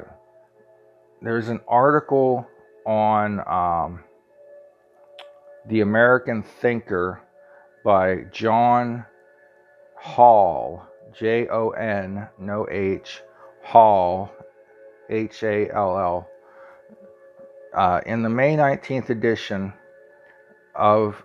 there's 1.21 1.49
an 1.49 1.61
article 1.67 2.47
on 2.85 3.39
um, 3.47 4.03
the 5.67 5.81
American 5.81 6.43
Thinker 6.43 7.21
by 7.85 8.25
John 8.31 9.05
Hall, 9.95 10.85
J 11.17 11.47
O 11.47 11.69
N, 11.69 12.27
no 12.39 12.67
H, 12.69 13.21
Hall, 13.61 14.31
H 15.09 15.43
A 15.43 15.69
L 15.71 15.97
L 15.97 16.29
uh, 17.73 18.01
in 18.05 18.21
the 18.21 18.29
May 18.29 18.55
19th 18.55 19.09
edition 19.09 19.73
of 20.75 21.23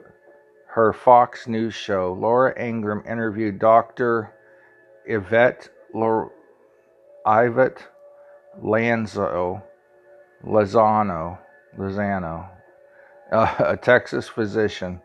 her 0.66 0.92
Fox 0.92 1.46
News 1.46 1.74
show, 1.74 2.16
Laura 2.18 2.54
Ingraham 2.60 3.04
interviewed 3.06 3.58
Dr. 3.58 4.32
Yvette 5.06 5.68
Lor- 5.94 6.32
Yvette 7.26 7.86
Lanzo, 8.62 9.62
Lozano, 10.44 11.38
Lozano, 11.78 12.48
a 13.32 13.78
Texas 13.80 14.28
physician 14.28 15.00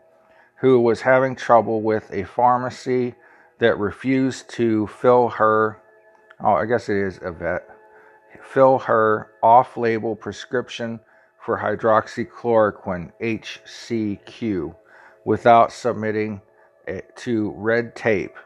who 0.60 0.80
was 0.80 1.02
having 1.02 1.36
trouble 1.36 1.82
with 1.82 2.10
a 2.12 2.24
pharmacy 2.24 3.14
that 3.58 3.78
refused 3.78 4.48
to 4.50 4.86
fill 4.86 5.28
her. 5.28 5.80
Oh, 6.40 6.54
I 6.54 6.64
guess 6.66 6.88
it 6.88 6.96
is 6.96 7.18
Yvette 7.22 7.68
fill 8.44 8.78
her 8.78 9.30
off 9.42 9.76
label 9.76 10.14
prescription 10.14 11.00
for 11.44 11.58
hydroxychloroquine, 11.58 13.12
HCQ, 13.20 14.74
without 15.24 15.72
submitting 15.72 16.40
it 16.86 17.14
to 17.16 17.52
red 17.56 17.94
tape. 17.96 18.36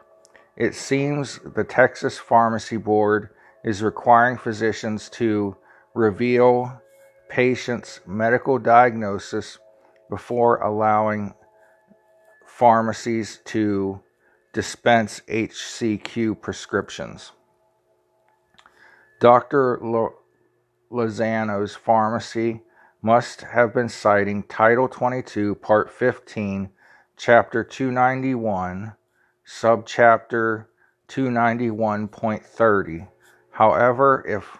It 0.59 0.75
seems 0.75 1.39
the 1.55 1.63
Texas 1.63 2.17
Pharmacy 2.17 2.75
Board 2.75 3.29
is 3.63 3.81
requiring 3.81 4.37
physicians 4.37 5.09
to 5.11 5.55
reveal 5.93 6.81
patients' 7.29 8.01
medical 8.05 8.59
diagnosis 8.59 9.57
before 10.09 10.57
allowing 10.57 11.33
pharmacies 12.45 13.39
to 13.45 14.01
dispense 14.51 15.21
HCQ 15.29 16.41
prescriptions. 16.41 17.31
Dr. 19.21 19.79
Lozano's 20.91 21.75
pharmacy 21.75 22.63
must 23.01 23.41
have 23.41 23.73
been 23.73 23.87
citing 23.87 24.43
Title 24.43 24.89
22, 24.89 25.55
Part 25.55 25.89
15, 25.89 26.69
Chapter 27.15 27.63
291, 27.63 28.95
Subchapter 29.49 30.67
291.30. 31.07 33.07
However, 33.49 34.23
if 34.27 34.59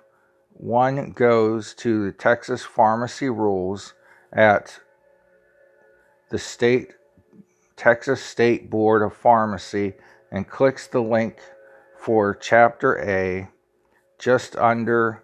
one 0.53 1.11
goes 1.11 1.75
to 1.75 2.05
the 2.05 2.11
Texas 2.11 2.63
Pharmacy 2.63 3.29
Rules 3.29 3.93
at 4.33 4.79
the 6.31 6.39
state 6.39 6.95
Texas 7.75 8.23
State 8.23 8.71
Board 8.71 9.03
of 9.03 9.15
Pharmacy 9.15 9.93
and 10.31 10.49
clicks 10.49 10.87
the 10.87 11.01
link 11.01 11.37
for 11.95 12.33
Chapter 12.33 12.97
A 12.97 13.47
just 14.17 14.55
under 14.55 15.21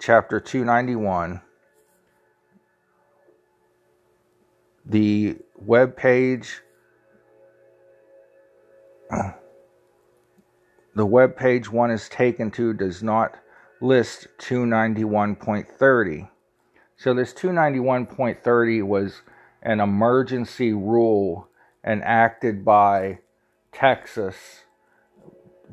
Chapter 0.00 0.40
291. 0.40 1.42
The 4.86 5.36
web 5.54 5.96
page 5.96 6.62
the 10.94 11.06
web 11.06 11.36
page 11.36 11.70
one 11.70 11.90
is 11.90 12.08
taken 12.08 12.50
to 12.52 12.72
does 12.72 13.02
not 13.02 13.34
list 13.80 14.28
291.30. 14.38 16.28
So 16.96 17.14
this 17.14 17.32
291.30 17.34 18.84
was 18.84 19.22
an 19.62 19.80
emergency 19.80 20.72
rule 20.72 21.48
enacted 21.84 22.64
by 22.64 23.18
Texas 23.72 24.36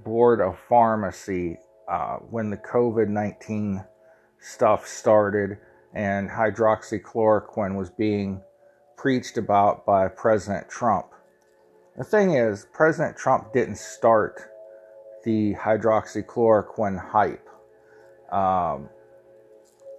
Board 0.03 0.41
of 0.41 0.57
Pharmacy 0.67 1.57
uh, 1.87 2.17
when 2.17 2.49
the 2.49 2.57
COVID 2.57 3.07
19 3.07 3.83
stuff 4.39 4.87
started 4.87 5.57
and 5.93 6.29
hydroxychloroquine 6.29 7.75
was 7.75 7.89
being 7.89 8.41
preached 8.95 9.37
about 9.37 9.85
by 9.85 10.07
President 10.07 10.69
Trump. 10.69 11.07
The 11.99 12.05
thing 12.05 12.35
is, 12.35 12.65
President 12.71 13.17
Trump 13.17 13.51
didn't 13.51 13.77
start 13.77 14.41
the 15.25 15.53
hydroxychloroquine 15.55 16.97
hype. 16.97 17.45
Um, 18.31 18.87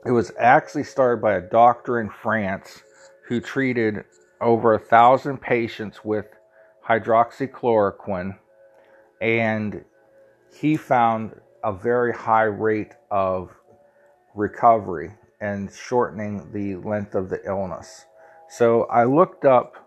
it 0.06 0.10
was 0.10 0.32
actually 0.38 0.84
started 0.84 1.20
by 1.20 1.34
a 1.34 1.42
doctor 1.42 2.00
in 2.00 2.08
France 2.08 2.82
who 3.28 3.38
treated 3.38 4.04
over 4.40 4.72
a 4.72 4.78
thousand 4.78 5.42
patients 5.42 6.02
with 6.02 6.24
hydroxychloroquine, 6.88 8.38
and 9.20 9.84
he 10.58 10.78
found 10.78 11.38
a 11.62 11.70
very 11.70 12.14
high 12.14 12.44
rate 12.44 12.94
of 13.10 13.50
recovery 14.34 15.12
and 15.42 15.70
shortening 15.70 16.50
the 16.50 16.76
length 16.76 17.14
of 17.14 17.28
the 17.28 17.44
illness. 17.44 18.06
So 18.48 18.84
I 18.84 19.04
looked 19.04 19.44
up 19.44 19.86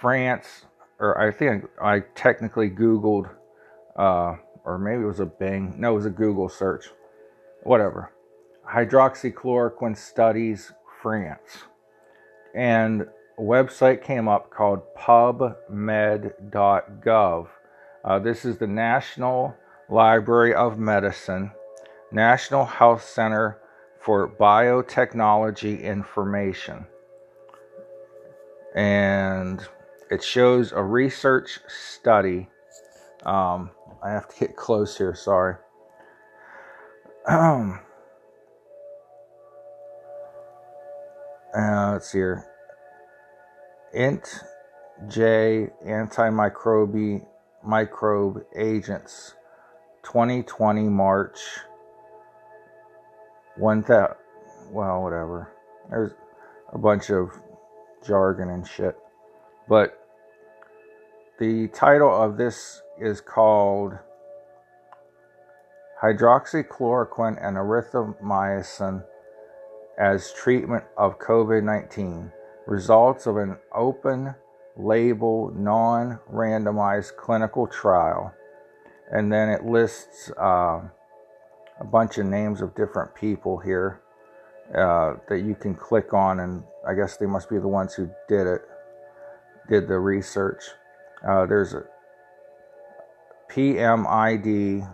France, 0.00 0.64
or 1.00 1.18
I 1.20 1.32
think 1.32 1.64
I 1.82 2.00
technically 2.14 2.70
Googled, 2.70 3.30
uh, 3.96 4.36
or 4.64 4.78
maybe 4.78 5.02
it 5.02 5.06
was 5.06 5.18
a 5.20 5.26
Bing. 5.26 5.74
No, 5.78 5.92
it 5.92 5.94
was 5.96 6.06
a 6.06 6.10
Google 6.10 6.48
search. 6.48 6.90
Whatever. 7.62 8.12
Hydroxychloroquine 8.72 9.96
studies 9.96 10.72
France. 11.02 11.64
And 12.54 13.06
a 13.38 13.42
website 13.42 14.02
came 14.04 14.28
up 14.28 14.50
called 14.50 14.82
pubmed.gov. 14.96 16.28
Uh, 18.04 18.18
this 18.18 18.44
is 18.44 18.58
the 18.58 18.66
National 18.66 19.56
Library 19.88 20.54
of 20.54 20.78
Medicine, 20.78 21.50
National 22.12 22.66
Health 22.66 23.02
Center 23.02 23.58
for 24.00 24.28
Biotechnology 24.28 25.82
Information. 25.82 26.86
And 28.74 29.66
it 30.10 30.22
shows 30.22 30.72
a 30.72 30.82
research 30.82 31.60
study. 31.68 32.48
Um, 33.24 33.70
I 34.02 34.10
have 34.10 34.28
to 34.28 34.38
get 34.38 34.56
close 34.56 34.98
here, 34.98 35.14
sorry. 35.14 35.56
Um, 37.26 37.80
uh, 41.56 41.92
let's 41.92 42.10
see 42.10 42.18
here. 42.18 42.44
Int 43.92 44.42
J 45.08 45.68
antimicrobial 45.86 47.26
microbe 47.64 48.42
agents 48.56 49.34
2020 50.02 50.88
March 50.88 51.38
1000 53.56 54.14
well 54.70 55.02
whatever 55.02 55.52
there's 55.90 56.12
a 56.72 56.78
bunch 56.78 57.10
of 57.10 57.30
jargon 58.06 58.48
and 58.48 58.66
shit 58.66 58.96
but 59.68 59.99
the 61.40 61.68
title 61.68 62.10
of 62.10 62.36
this 62.36 62.82
is 63.00 63.22
called 63.22 63.94
hydroxychloroquine 66.02 67.38
and 67.42 67.56
erythromycin 67.56 69.02
as 69.98 70.34
treatment 70.34 70.84
of 70.98 71.18
COVID 71.18 71.64
19. 71.64 72.30
Results 72.66 73.26
of 73.26 73.38
an 73.38 73.56
open 73.74 74.34
label, 74.76 75.50
non 75.56 76.18
randomized 76.30 77.16
clinical 77.16 77.66
trial. 77.66 78.34
And 79.10 79.32
then 79.32 79.48
it 79.48 79.64
lists 79.64 80.30
uh, 80.38 80.82
a 81.80 81.84
bunch 81.90 82.18
of 82.18 82.26
names 82.26 82.60
of 82.60 82.74
different 82.74 83.14
people 83.14 83.58
here 83.58 84.02
uh, 84.76 85.14
that 85.30 85.40
you 85.40 85.54
can 85.54 85.74
click 85.74 86.12
on, 86.12 86.40
and 86.40 86.62
I 86.86 86.92
guess 86.92 87.16
they 87.16 87.26
must 87.26 87.48
be 87.48 87.58
the 87.58 87.66
ones 87.66 87.94
who 87.94 88.10
did 88.28 88.46
it, 88.46 88.60
did 89.70 89.88
the 89.88 89.98
research. 89.98 90.62
Uh, 91.26 91.46
there's 91.46 91.72
a 91.74 91.82
PMID 93.50 94.86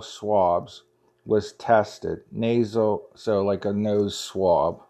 swabs 0.00 0.82
was 1.24 1.52
tested. 1.52 2.20
Nasal, 2.30 3.08
so 3.14 3.42
like 3.42 3.64
a 3.64 3.72
nose 3.72 4.18
swab, 4.18 4.82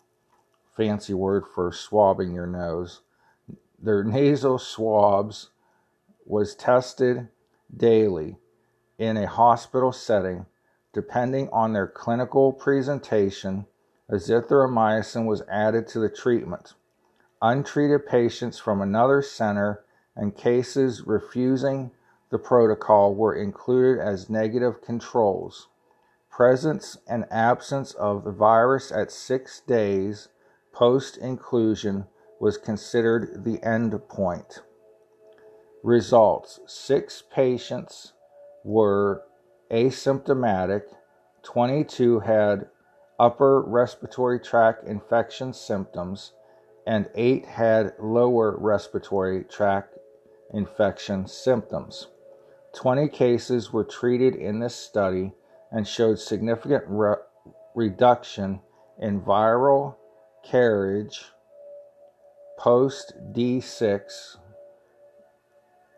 fancy 0.77 1.15
word 1.15 1.45
for 1.55 1.73
swabbing 1.73 2.35
your 2.35 2.47
nose. 2.47 3.03
Their 3.79 4.03
nasal 4.03 4.59
swabs 4.59 5.51
was 6.27 6.55
tested 6.55 7.29
daily 7.75 8.37
in 8.99 9.17
a 9.17 9.27
hospital 9.27 9.93
setting, 9.93 10.47
depending 10.93 11.49
on 11.51 11.73
their 11.73 11.87
clinical 11.87 12.53
presentation, 12.53 13.67
azithromycin 14.11 15.27
was 15.27 15.43
added 15.51 15.87
to 15.89 15.99
the 15.99 16.09
treatment. 16.09 16.75
Untreated 17.43 18.07
patients 18.07 18.59
from 18.59 18.81
another 18.81 19.21
center 19.21 19.85
and 20.17 20.37
cases 20.37 21.07
refusing 21.07 21.91
the 22.35 22.39
protocol 22.41 23.15
were 23.15 23.37
included 23.37 24.01
as 24.01 24.29
negative 24.29 24.83
controls. 24.83 25.69
Presence 26.29 26.97
and 27.07 27.25
absence 27.31 27.93
of 27.93 28.25
the 28.25 28.33
virus 28.33 28.91
at 28.91 29.13
six 29.13 29.61
days 29.61 30.31
post 30.73 31.17
inclusion 31.17 32.07
was 32.41 32.59
considered 32.59 33.45
the 33.45 33.63
end 33.63 33.97
point. 34.09 34.63
Results 35.85 36.59
Six 36.67 37.23
patients 37.33 38.15
were 38.65 39.23
asymptomatic, 39.71 40.87
22 41.45 42.19
had 42.19 42.69
upper 43.17 43.63
respiratory 43.63 44.41
tract 44.41 44.83
infection 44.89 45.53
symptoms, 45.53 46.33
and 46.85 47.09
8 47.15 47.47
had 47.47 47.93
lower 48.01 48.57
respiratory 48.59 49.45
tract 49.45 49.97
infection 50.53 51.29
symptoms. 51.29 52.09
20 52.75 53.09
cases 53.09 53.73
were 53.73 53.85
treated 53.85 54.35
in 54.35 54.59
this 54.59 54.75
study 54.75 55.33
and 55.71 55.87
showed 55.87 56.19
significant 56.19 56.85
re- 56.87 57.17
reduction 57.75 58.61
in 59.01 59.21
viral 59.21 59.97
carriage 60.45 61.25
post 62.59 63.15
D6 63.33 64.37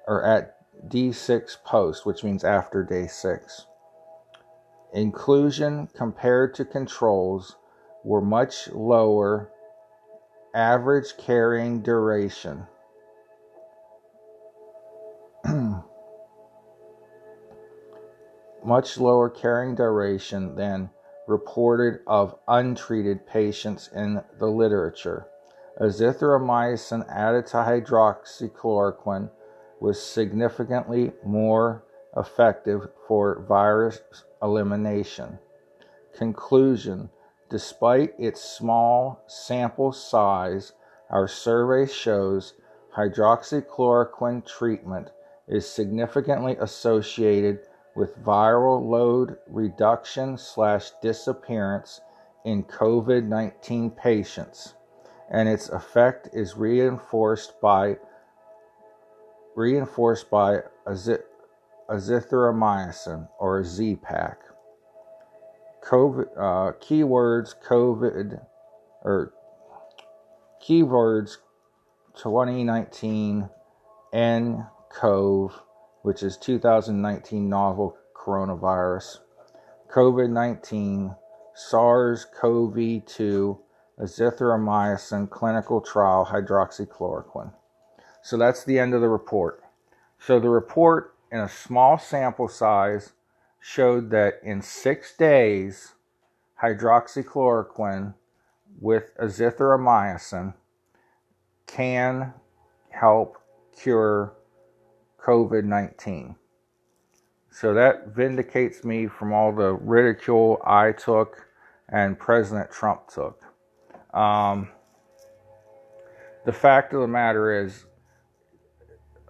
or 0.06 0.24
at 0.24 0.56
D6 0.88 1.62
post, 1.64 2.06
which 2.06 2.22
means 2.22 2.44
after 2.44 2.84
day 2.84 3.06
6. 3.06 3.66
Inclusion 4.92 5.88
compared 5.94 6.54
to 6.54 6.64
controls 6.64 7.56
were 8.04 8.20
much 8.20 8.68
lower 8.68 9.50
average 10.54 11.16
carrying 11.18 11.82
duration. 11.82 12.66
Much 18.66 18.98
lower 18.98 19.31
carrying 19.31 19.74
duration 19.76 20.57
than 20.57 20.90
reported 21.29 22.00
of 22.07 22.37
untreated 22.48 23.26
patients 23.26 23.88
in 23.94 24.20
the 24.38 24.46
literature. 24.46 25.26
Azithromycin 25.81 27.07
added 27.09 27.46
to 27.46 27.57
hydroxychloroquine 27.59 29.31
was 29.81 30.02
significantly 30.02 31.12
more 31.24 31.85
effective 32.16 32.88
for 33.07 33.44
virus 33.48 34.00
elimination. 34.42 35.38
Conclusion 36.16 37.11
Despite 37.48 38.14
its 38.18 38.40
small 38.40 39.22
sample 39.29 39.92
size, 39.92 40.72
our 41.11 41.29
survey 41.29 41.87
shows 41.87 42.55
hydroxychloroquine 42.96 44.44
treatment 44.44 45.11
is 45.46 45.68
significantly 45.68 46.57
associated 46.59 47.61
with 47.96 48.22
viral 48.22 48.87
load 48.88 49.38
reduction 49.48 50.37
slash 50.37 50.90
disappearance 51.02 52.00
in 52.44 52.62
COVID 52.64 53.24
19 53.24 53.90
patients, 53.90 54.74
and 55.30 55.48
its 55.48 55.70
effect 55.70 56.28
is 56.32 56.56
reinforced 56.56 57.61
by 57.61 57.96
reinforced 59.56 60.30
by 60.30 60.61
azithromycin 60.87 63.28
or 63.40 63.64
Z-Pak. 63.64 64.38
COVID, 65.82 66.26
uh, 66.37 66.72
keywords 66.80 67.54
COVID 67.66 68.44
or 69.02 69.32
keywords 70.62 71.38
2019 72.16 73.48
nCoV, 74.12 75.52
which 76.07 76.23
is 76.23 76.37
2019 76.37 77.49
novel 77.49 77.97
coronavirus, 78.14 79.19
COVID 79.92 80.31
19, 80.31 81.16
SARS 81.53 82.27
CoV 82.40 83.05
2, 83.05 83.59
azithromycin 83.99 85.29
clinical 85.29 85.81
trial 85.81 86.29
hydroxychloroquine. 86.31 87.53
So 88.23 88.37
that's 88.37 88.62
the 88.62 88.79
end 88.79 88.95
of 88.95 89.01
the 89.01 89.09
report. 89.09 89.64
So 90.21 90.38
the 90.38 90.49
report, 90.49 91.16
in 91.33 91.40
a 91.40 91.49
small 91.49 91.99
sample 91.99 92.47
size, 92.47 93.14
showed 93.59 94.11
that 94.11 94.35
in 94.45 94.62
six 94.62 95.16
days, 95.16 95.95
hydroxychloroquine 96.62 98.14
with 98.79 99.11
azithromycin 99.21 100.55
can 101.66 102.33
help 102.90 103.38
cure 103.77 104.37
COVID 105.26 105.64
19. 105.64 106.36
So 107.50 107.74
that 107.74 108.08
vindicates 108.14 108.84
me 108.84 109.08
from 109.08 109.32
all 109.32 109.52
the 109.52 109.72
ridicule 109.72 110.60
I 110.64 110.92
took 110.92 111.48
and 111.88 112.18
President 112.18 112.70
Trump 112.70 113.08
took. 113.08 113.42
Um, 114.14 114.68
the 116.44 116.52
fact 116.52 116.92
of 116.92 117.00
the 117.00 117.08
matter 117.08 117.64
is, 117.64 117.86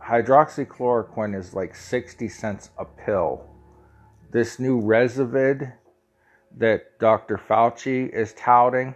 hydroxychloroquine 0.06 1.38
is 1.38 1.54
like 1.54 1.74
60 1.74 2.28
cents 2.28 2.70
a 2.78 2.84
pill. 2.84 3.48
This 4.30 4.58
new 4.58 4.82
Rezavid 4.82 5.72
that 6.58 6.98
Dr. 6.98 7.38
Fauci 7.38 8.12
is 8.12 8.34
touting 8.34 8.94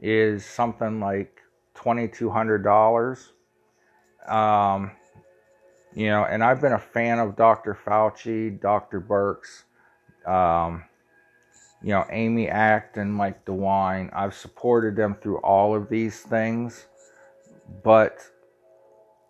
is 0.00 0.44
something 0.44 0.98
like 1.00 1.38
$2,200. 1.76 3.30
Um, 4.28 4.92
you 5.94 6.08
know, 6.08 6.24
and 6.24 6.42
I've 6.42 6.60
been 6.60 6.72
a 6.72 6.78
fan 6.78 7.18
of 7.18 7.36
Dr. 7.36 7.78
Fauci, 7.86 8.60
Dr. 8.60 9.00
Birx, 9.00 9.62
um, 10.28 10.84
you 11.82 11.90
know, 11.90 12.04
Amy 12.10 12.48
Acton, 12.48 13.10
Mike 13.10 13.44
DeWine. 13.44 14.10
I've 14.12 14.34
supported 14.34 14.96
them 14.96 15.16
through 15.20 15.38
all 15.38 15.74
of 15.76 15.88
these 15.88 16.20
things, 16.20 16.86
but 17.84 18.18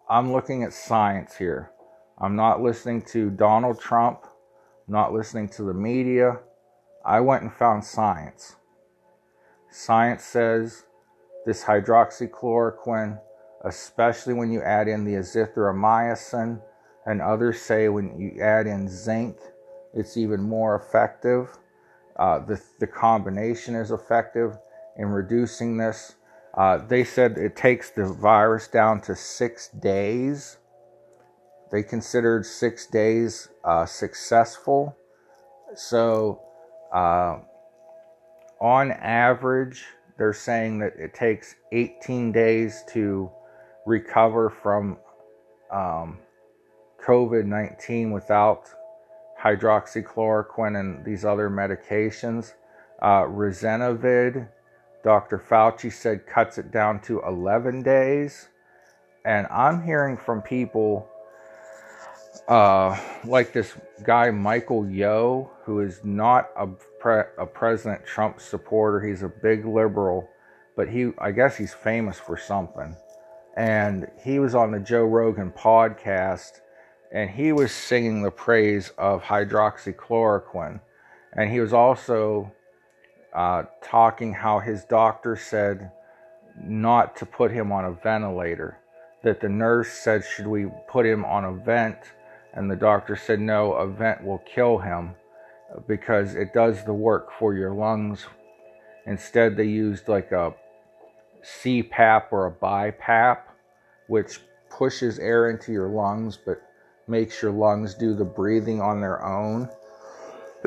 I'm 0.08 0.32
looking 0.32 0.62
at 0.62 0.72
science 0.72 1.36
here. 1.36 1.70
I'm 2.18 2.36
not 2.36 2.62
listening 2.62 3.02
to 3.12 3.30
Donald 3.30 3.80
Trump, 3.80 4.24
not 4.86 5.12
listening 5.12 5.48
to 5.50 5.64
the 5.64 5.74
media. 5.74 6.38
I 7.04 7.20
went 7.20 7.42
and 7.42 7.52
found 7.52 7.84
science. 7.84 8.56
Science 9.70 10.24
says 10.24 10.84
this 11.44 11.64
hydroxychloroquine, 11.64 13.18
especially 13.64 14.34
when 14.34 14.50
you 14.50 14.62
add 14.62 14.88
in 14.88 15.04
the 15.04 15.14
azithromycin, 15.14 16.60
and 17.06 17.20
others 17.20 17.60
say 17.60 17.88
when 17.88 18.18
you 18.18 18.40
add 18.40 18.66
in 18.66 18.88
zinc, 18.88 19.36
it's 19.94 20.16
even 20.16 20.42
more 20.42 20.76
effective. 20.76 21.48
Uh, 22.16 22.38
the, 22.40 22.60
the 22.80 22.86
combination 22.86 23.74
is 23.74 23.90
effective 23.90 24.56
in 24.96 25.06
reducing 25.06 25.76
this. 25.76 26.14
Uh, 26.56 26.78
they 26.78 27.04
said 27.04 27.36
it 27.36 27.56
takes 27.56 27.90
the 27.90 28.04
virus 28.04 28.68
down 28.68 29.00
to 29.00 29.16
six 29.16 29.68
days. 29.68 30.58
They 31.72 31.82
considered 31.82 32.46
six 32.46 32.86
days 32.86 33.48
uh, 33.64 33.86
successful. 33.86 34.96
So, 35.74 36.40
uh, 36.92 37.38
on 38.60 38.92
average, 38.92 39.84
they're 40.16 40.32
saying 40.32 40.78
that 40.78 40.92
it 40.96 41.14
takes 41.14 41.56
18 41.72 42.30
days 42.30 42.84
to 42.92 43.30
recover 43.86 44.50
from 44.50 44.98
um, 45.70 46.18
COVID 47.04 47.44
19 47.44 48.10
without 48.10 48.68
hydroxychloroquine 49.42 50.78
and 50.78 51.04
these 51.04 51.24
other 51.24 51.50
medications. 51.50 52.54
Uh, 53.02 53.22
Rezenovid, 53.22 54.48
Dr. 55.02 55.38
Fauci 55.38 55.92
said 55.92 56.26
cuts 56.26 56.56
it 56.56 56.70
down 56.70 57.00
to 57.00 57.20
11 57.22 57.82
days. 57.82 58.48
And 59.26 59.46
I'm 59.48 59.82
hearing 59.82 60.16
from 60.16 60.40
people 60.40 61.08
uh, 62.48 62.98
like 63.24 63.52
this 63.52 63.74
guy, 64.02 64.30
Michael 64.30 64.88
Yo, 64.88 65.50
who 65.64 65.80
is 65.80 66.00
not 66.04 66.50
a, 66.56 66.66
pre- 66.66 67.30
a 67.38 67.46
President 67.46 68.04
Trump 68.06 68.40
supporter. 68.40 69.06
He's 69.06 69.22
a 69.22 69.28
big 69.28 69.66
liberal, 69.66 70.28
but 70.76 70.88
he, 70.88 71.12
I 71.18 71.30
guess 71.32 71.56
he's 71.56 71.74
famous 71.74 72.18
for 72.18 72.36
something. 72.36 72.96
And 73.56 74.08
he 74.22 74.38
was 74.38 74.54
on 74.54 74.72
the 74.72 74.80
Joe 74.80 75.04
Rogan 75.04 75.52
podcast 75.52 76.60
and 77.12 77.30
he 77.30 77.52
was 77.52 77.70
singing 77.70 78.22
the 78.22 78.30
praise 78.30 78.90
of 78.98 79.22
hydroxychloroquine. 79.22 80.80
And 81.32 81.50
he 81.50 81.60
was 81.60 81.72
also 81.72 82.52
uh, 83.32 83.64
talking 83.82 84.32
how 84.32 84.58
his 84.58 84.84
doctor 84.84 85.36
said 85.36 85.92
not 86.60 87.16
to 87.16 87.26
put 87.26 87.52
him 87.52 87.70
on 87.70 87.84
a 87.84 87.92
ventilator. 87.92 88.78
That 89.22 89.40
the 89.40 89.48
nurse 89.48 89.92
said, 89.92 90.24
Should 90.24 90.46
we 90.46 90.66
put 90.88 91.06
him 91.06 91.24
on 91.24 91.44
a 91.44 91.52
vent? 91.52 91.98
And 92.52 92.70
the 92.70 92.76
doctor 92.76 93.16
said, 93.16 93.40
No, 93.40 93.72
a 93.72 93.86
vent 93.86 94.24
will 94.24 94.38
kill 94.38 94.78
him 94.78 95.14
because 95.86 96.34
it 96.34 96.52
does 96.52 96.84
the 96.84 96.92
work 96.92 97.30
for 97.38 97.54
your 97.54 97.72
lungs. 97.72 98.26
Instead, 99.06 99.56
they 99.56 99.64
used 99.64 100.08
like 100.08 100.32
a 100.32 100.54
CPAP 101.44 102.24
or 102.30 102.46
a 102.46 102.50
BiPAP, 102.50 103.38
which 104.08 104.40
pushes 104.70 105.18
air 105.18 105.50
into 105.50 105.72
your 105.72 105.88
lungs 105.88 106.38
but 106.44 106.60
makes 107.06 107.42
your 107.42 107.52
lungs 107.52 107.94
do 107.94 108.14
the 108.14 108.24
breathing 108.24 108.80
on 108.80 109.00
their 109.00 109.24
own, 109.24 109.68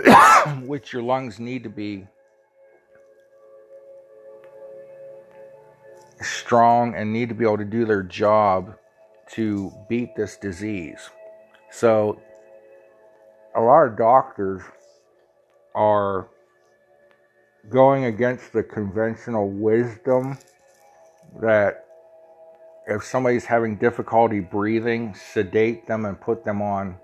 which 0.65 0.93
your 0.93 1.01
lungs 1.01 1.39
need 1.39 1.63
to 1.63 1.69
be 1.69 2.07
strong 6.21 6.95
and 6.95 7.11
need 7.11 7.29
to 7.29 7.35
be 7.35 7.43
able 7.43 7.57
to 7.57 7.65
do 7.65 7.85
their 7.85 8.03
job 8.03 8.75
to 9.31 9.71
beat 9.89 10.15
this 10.15 10.37
disease. 10.37 11.09
So, 11.71 12.21
a 13.55 13.61
lot 13.61 13.87
of 13.87 13.97
doctors 13.97 14.61
are 15.75 16.27
going 17.69 18.05
against 18.05 18.53
the 18.53 18.63
conventional 18.63 19.49
wisdom 19.49 20.37
that 21.41 21.85
if 22.87 23.03
somebody's 23.03 23.45
having 23.45 23.75
difficulty 23.77 24.39
breathing, 24.39 25.13
sedate 25.13 25.87
them 25.87 26.05
and 26.05 26.19
put 26.19 26.43
them 26.43 26.61
on 26.61 26.97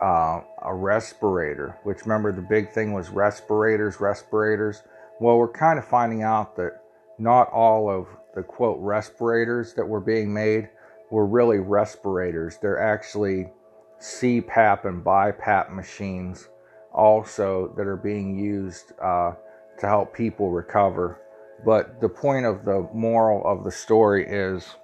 uh, 0.00 0.40
a 0.62 0.74
respirator. 0.74 1.78
Which 1.84 2.02
remember, 2.02 2.32
the 2.32 2.42
big 2.42 2.72
thing 2.72 2.92
was 2.92 3.10
respirators, 3.10 4.00
respirators. 4.00 4.82
Well, 5.20 5.38
we're 5.38 5.52
kind 5.52 5.78
of 5.78 5.84
finding 5.84 6.22
out 6.22 6.56
that 6.56 6.82
not 7.18 7.50
all 7.50 7.90
of 7.90 8.06
the 8.34 8.42
quote 8.42 8.78
respirators 8.80 9.74
that 9.74 9.86
were 9.86 10.00
being 10.00 10.32
made 10.32 10.68
were 11.10 11.26
really 11.26 11.58
respirators. 11.58 12.58
They're 12.60 12.80
actually 12.80 13.50
CPAP 14.00 14.84
and 14.84 15.04
BiPAP 15.04 15.72
machines 15.72 16.48
also 16.92 17.72
that 17.76 17.86
are 17.86 17.96
being 17.96 18.38
used 18.38 18.92
uh, 19.02 19.32
to 19.80 19.86
help 19.86 20.14
people 20.14 20.50
recover. 20.50 21.20
But 21.64 22.00
the 22.00 22.08
point 22.08 22.46
of 22.46 22.64
the 22.64 22.88
moral 22.94 23.44
of 23.44 23.64
the 23.64 23.70
story 23.70 24.26
is 24.26 24.76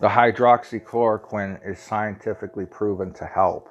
the 0.00 0.08
hydroxychloroquine 0.08 1.60
is 1.68 1.78
scientifically 1.78 2.66
proven 2.66 3.12
to 3.14 3.26
help. 3.26 3.68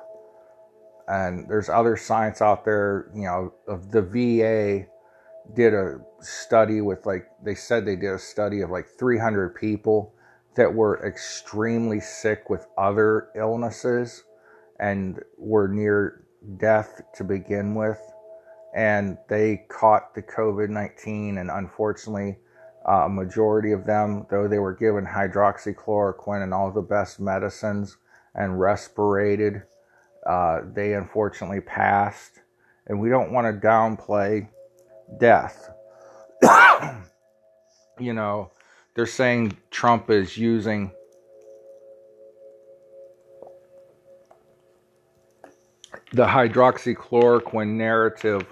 And 1.08 1.50
there's 1.50 1.70
other 1.70 1.98
science 1.98 2.42
out 2.42 2.66
there, 2.66 3.10
you 3.16 3.24
know, 3.24 3.54
of 3.68 3.92
the 3.92 4.02
VA 4.02 4.86
did 5.56 5.74
a 5.74 6.00
study 6.22 6.82
with 6.82 7.06
like, 7.06 7.26
they 7.44 7.56
said 7.56 7.86
they 7.86 7.96
did 7.96 8.14
a 8.14 8.20
study 8.20 8.62
of 8.62 8.70
like 8.70 8.88
300 9.00 9.56
people 9.56 10.14
that 10.56 10.72
were 10.72 11.04
extremely 11.08 12.00
sick 12.00 12.50
with 12.50 12.68
other 12.78 13.30
illnesses 13.36 14.24
and 14.80 15.20
were 15.38 15.68
near 15.68 16.26
death 16.58 17.02
to 17.16 17.24
begin 17.24 17.74
with. 17.74 18.00
And 18.76 19.18
they 19.28 19.66
caught 19.68 20.14
the 20.14 20.22
COVID 20.22 20.70
19 20.70 21.38
and 21.38 21.50
unfortunately 21.50 22.38
uh, 22.88 23.06
a 23.06 23.10
majority 23.10 23.72
of 23.72 23.86
them, 23.86 24.26
though 24.30 24.48
they 24.48 24.60
were 24.60 24.74
given 24.74 25.06
hydroxychloroquine 25.06 26.44
and 26.44 26.54
all 26.54 26.72
the 26.72 26.82
best 26.82 27.20
medicines 27.20 27.98
and 28.36 28.60
respirated, 28.60 29.64
uh, 30.28 30.62
they 30.74 30.94
unfortunately 30.94 31.62
passed. 31.62 32.40
And 32.88 33.00
we 33.00 33.10
don't 33.10 33.32
want 33.32 33.46
to 33.46 33.68
downplay 33.68 34.48
death. 35.20 35.70
you 38.00 38.14
know, 38.14 38.52
they're 38.96 39.06
saying 39.06 39.58
Trump 39.72 40.10
is 40.10 40.38
using 40.38 40.92
the 46.12 46.26
hydroxychloroquine 46.26 47.76
narrative 47.76 48.46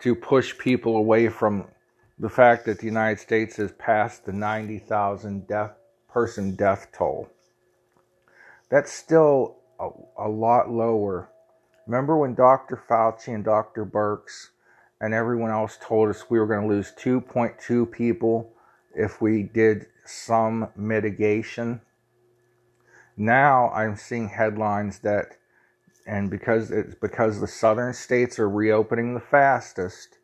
to 0.00 0.14
push 0.14 0.56
people 0.58 0.96
away 0.96 1.28
from 1.28 1.66
the 2.18 2.28
fact 2.28 2.64
that 2.66 2.78
the 2.78 2.86
United 2.86 3.20
States 3.20 3.56
has 3.56 3.72
passed 3.72 4.26
the 4.26 4.32
90,000 4.32 5.46
death 5.46 5.72
person 6.08 6.54
death 6.54 6.88
toll. 6.92 7.28
That's 8.70 8.92
still 8.92 9.56
a, 9.78 9.88
a 10.18 10.28
lot 10.28 10.70
lower. 10.70 11.30
Remember 11.86 12.16
when 12.16 12.34
Dr. 12.34 12.82
Fauci 12.88 13.34
and 13.34 13.44
Dr. 13.44 13.86
Birx 13.86 14.48
and 15.00 15.14
everyone 15.14 15.50
else 15.50 15.78
told 15.80 16.10
us 16.10 16.28
we 16.28 16.38
were 16.38 16.46
going 16.46 16.62
to 16.62 16.74
lose 16.74 16.92
2.2 16.98 17.90
people 17.90 18.52
if 18.94 19.20
we 19.22 19.42
did 19.42 19.86
some 20.04 20.68
mitigation? 20.76 21.80
Now 23.16 23.70
I'm 23.70 23.96
seeing 23.96 24.28
headlines 24.28 25.00
that 25.00 25.37
and 26.08 26.30
because 26.30 26.70
it's 26.70 26.94
because 26.94 27.38
the 27.38 27.46
southern 27.46 27.92
states 27.92 28.38
are 28.38 28.48
reopening 28.48 29.12
the 29.12 29.20
fastest 29.20 30.16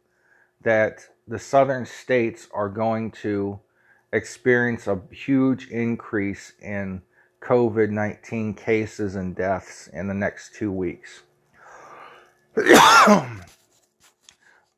that 0.62 1.04
the 1.28 1.38
southern 1.38 1.84
states 1.84 2.48
are 2.52 2.70
going 2.70 3.10
to 3.10 3.60
experience 4.12 4.86
a 4.86 4.98
huge 5.10 5.68
increase 5.68 6.54
in 6.62 7.02
COVID 7.42 7.90
19 7.90 8.54
cases 8.54 9.14
and 9.14 9.36
deaths 9.36 9.88
in 9.92 10.08
the 10.08 10.14
next 10.14 10.54
two 10.54 10.72
weeks. 10.72 11.22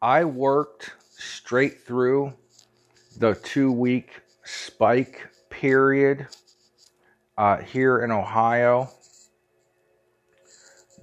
I 0.02 0.24
worked 0.24 0.92
straight 1.10 1.82
through 1.82 2.32
the 3.16 3.34
two 3.34 3.70
week 3.70 4.10
spike 4.44 5.28
period 5.50 6.26
uh, 7.38 7.58
here 7.58 8.00
in 8.00 8.10
Ohio. 8.10 8.90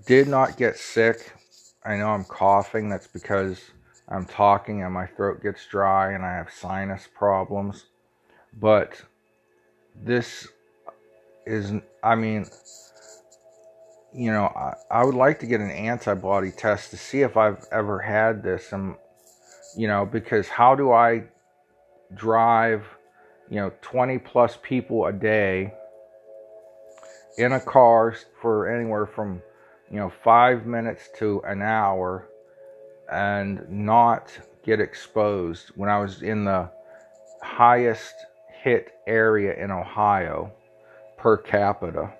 Did 0.05 0.27
not 0.27 0.57
get 0.57 0.77
sick. 0.77 1.33
I 1.85 1.97
know 1.97 2.09
I'm 2.09 2.25
coughing. 2.25 2.89
That's 2.89 3.07
because 3.07 3.61
I'm 4.09 4.25
talking 4.25 4.83
and 4.83 4.93
my 4.93 5.05
throat 5.07 5.41
gets 5.41 5.65
dry 5.67 6.13
and 6.13 6.25
I 6.25 6.35
have 6.35 6.51
sinus 6.51 7.07
problems. 7.13 7.85
But 8.59 9.01
this 9.95 10.47
is, 11.45 11.73
I 12.03 12.15
mean, 12.15 12.45
you 14.13 14.31
know, 14.31 14.45
I, 14.45 14.73
I 14.91 15.03
would 15.03 15.15
like 15.15 15.39
to 15.39 15.45
get 15.45 15.59
an 15.61 15.71
antibody 15.71 16.51
test 16.51 16.91
to 16.91 16.97
see 16.97 17.21
if 17.21 17.37
I've 17.37 17.65
ever 17.71 17.99
had 17.99 18.43
this. 18.43 18.71
And, 18.73 18.95
you 19.75 19.87
know, 19.87 20.05
because 20.05 20.47
how 20.47 20.75
do 20.75 20.91
I 20.91 21.23
drive, 22.13 22.85
you 23.49 23.55
know, 23.57 23.71
20 23.81 24.19
plus 24.19 24.57
people 24.61 25.05
a 25.05 25.13
day 25.13 25.73
in 27.37 27.53
a 27.53 27.59
car 27.59 28.15
for 28.41 28.69
anywhere 28.69 29.07
from, 29.07 29.41
you 29.93 29.99
know, 29.99 30.11
five 30.23 30.65
minutes 30.65 31.07
to 31.19 31.39
an 31.45 31.61
hour 31.61 32.27
and 33.11 33.63
not 33.69 34.35
get 34.65 34.79
exposed 34.79 35.67
when 35.75 35.87
I 35.87 35.99
was 35.99 36.23
in 36.23 36.45
the 36.45 36.71
highest 37.43 38.15
hit 38.63 38.91
area 39.05 39.53
in 39.53 39.69
Ohio 39.69 40.51
per 41.19 41.37
capita. 41.37 42.11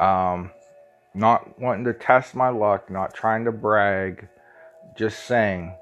Um, 0.00 0.50
not 1.14 1.60
wanting 1.60 1.84
to 1.84 1.92
test 1.92 2.34
my 2.34 2.48
luck, 2.48 2.90
not 2.90 3.14
trying 3.14 3.44
to 3.44 3.52
brag, 3.52 4.26
just 4.98 5.26
saying, 5.26 5.76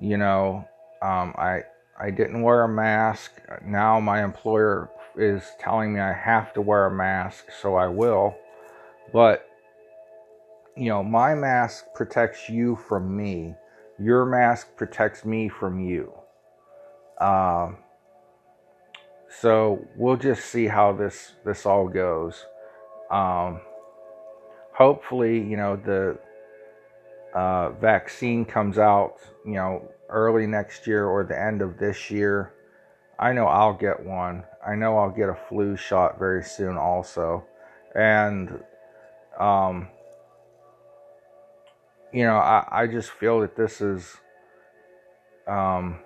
you 0.00 0.16
know, 0.16 0.66
um, 1.02 1.34
I 1.36 1.64
I 2.00 2.10
didn't 2.10 2.40
wear 2.40 2.62
a 2.62 2.68
mask. 2.68 3.32
Now 3.62 4.00
my 4.00 4.24
employer 4.24 4.88
is 5.18 5.44
telling 5.60 5.92
me 5.92 6.00
I 6.00 6.14
have 6.14 6.54
to 6.54 6.62
wear 6.62 6.86
a 6.86 6.90
mask, 6.90 7.48
so 7.60 7.74
I 7.74 7.88
will. 7.88 8.38
But 9.12 9.46
you 10.76 10.88
know, 10.88 11.02
my 11.02 11.34
mask 11.34 11.86
protects 11.94 12.48
you 12.48 12.76
from 12.76 13.16
me. 13.16 13.54
your 13.98 14.24
mask 14.26 14.68
protects 14.76 15.24
me 15.24 15.48
from 15.48 15.80
you. 15.80 16.12
Um, 17.20 17.76
so 19.40 19.86
we'll 19.96 20.16
just 20.16 20.46
see 20.46 20.66
how 20.66 20.92
this 20.92 21.32
this 21.44 21.66
all 21.66 21.88
goes. 21.88 22.44
Um, 23.10 23.60
hopefully, 24.74 25.38
you 25.38 25.56
know 25.56 25.76
the 25.76 26.18
uh, 27.34 27.70
vaccine 27.70 28.44
comes 28.44 28.78
out, 28.78 29.16
you 29.46 29.54
know, 29.54 29.90
early 30.08 30.46
next 30.46 30.86
year 30.86 31.06
or 31.06 31.24
the 31.24 31.40
end 31.40 31.62
of 31.62 31.78
this 31.78 32.10
year. 32.10 32.52
I 33.18 33.32
know 33.32 33.46
I'll 33.46 33.74
get 33.74 34.04
one. 34.04 34.44
I 34.66 34.74
know 34.74 34.98
I'll 34.98 35.10
get 35.10 35.28
a 35.28 35.38
flu 35.48 35.76
shot 35.76 36.18
very 36.18 36.42
soon, 36.44 36.76
also, 36.76 37.44
and 37.94 38.62
um, 39.38 39.88
you 42.12 42.24
know, 42.24 42.36
I, 42.36 42.66
I 42.70 42.86
just 42.86 43.10
feel 43.10 43.40
that 43.40 43.56
this 43.56 43.80
is 43.80 44.16
um, 45.46 45.98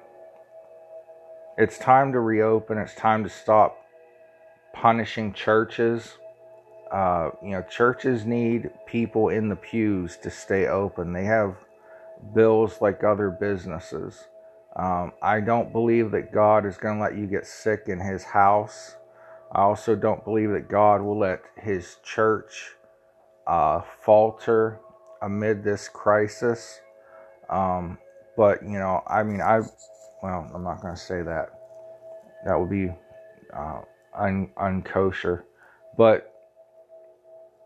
it's 1.58 1.78
time 1.78 2.12
to 2.12 2.20
reopen. 2.20 2.78
It's 2.78 2.94
time 2.94 3.24
to 3.24 3.30
stop 3.30 3.76
punishing 4.72 5.32
churches. 5.32 6.18
Uh, 6.92 7.30
you 7.42 7.50
know, 7.50 7.62
churches 7.62 8.24
need 8.24 8.70
people 8.86 9.30
in 9.30 9.48
the 9.48 9.56
pews 9.56 10.16
to 10.18 10.30
stay 10.30 10.66
open. 10.66 11.12
They 11.12 11.24
have 11.24 11.56
bills 12.34 12.80
like 12.80 13.02
other 13.02 13.30
businesses. 13.30 14.24
Um, 14.76 15.12
I 15.22 15.40
don't 15.40 15.72
believe 15.72 16.10
that 16.12 16.32
God 16.32 16.66
is 16.66 16.76
going 16.76 16.98
to 16.98 17.02
let 17.02 17.16
you 17.16 17.26
get 17.26 17.46
sick 17.46 17.84
in 17.86 17.98
His 17.98 18.22
house. 18.22 18.94
I 19.52 19.62
also 19.62 19.96
don't 19.96 20.24
believe 20.24 20.50
that 20.50 20.68
God 20.68 21.00
will 21.00 21.18
let 21.18 21.40
His 21.56 21.96
church 22.04 22.75
uh, 23.46 23.82
falter 24.02 24.80
amid 25.22 25.62
this 25.64 25.88
crisis. 25.88 26.80
Um, 27.48 27.98
but 28.36 28.62
you 28.62 28.78
know, 28.78 29.02
I 29.06 29.22
mean, 29.22 29.40
I 29.40 29.60
well, 30.22 30.50
I'm 30.54 30.64
not 30.64 30.82
going 30.82 30.94
to 30.94 31.00
say 31.00 31.22
that. 31.22 31.50
That 32.44 32.58
would 32.58 32.70
be 32.70 32.90
uh, 33.54 33.80
un 34.16 34.50
unkosher. 34.56 35.42
But 35.96 36.32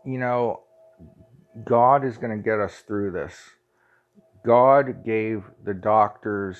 you 0.05 0.17
know, 0.17 0.61
God 1.63 2.05
is 2.05 2.17
going 2.17 2.35
to 2.35 2.43
get 2.43 2.59
us 2.59 2.79
through 2.87 3.11
this. 3.11 3.35
God 4.45 5.05
gave 5.05 5.43
the 5.63 5.73
doctors 5.73 6.57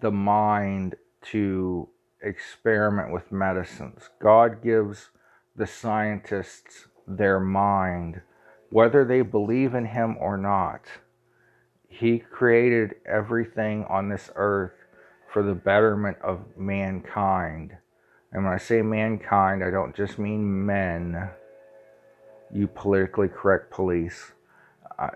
the 0.00 0.10
mind 0.10 0.96
to 1.30 1.88
experiment 2.22 3.12
with 3.12 3.30
medicines. 3.30 4.10
God 4.20 4.62
gives 4.62 5.10
the 5.54 5.66
scientists 5.66 6.86
their 7.16 7.40
mind, 7.40 8.20
whether 8.70 9.04
they 9.04 9.22
believe 9.22 9.74
in 9.74 9.86
Him 9.86 10.16
or 10.18 10.36
not. 10.36 10.82
He 11.88 12.18
created 12.18 12.94
everything 13.06 13.84
on 13.84 14.08
this 14.08 14.30
earth 14.34 14.72
for 15.32 15.42
the 15.42 15.54
betterment 15.54 16.18
of 16.22 16.40
mankind. 16.56 17.76
And 18.32 18.44
when 18.44 18.52
I 18.52 18.58
say 18.58 18.82
mankind, 18.82 19.62
I 19.62 19.70
don't 19.70 19.94
just 19.94 20.18
mean 20.18 20.66
men, 20.66 21.30
you 22.52 22.66
politically 22.66 23.28
correct 23.28 23.70
police, 23.70 24.32
uh, 24.98 25.08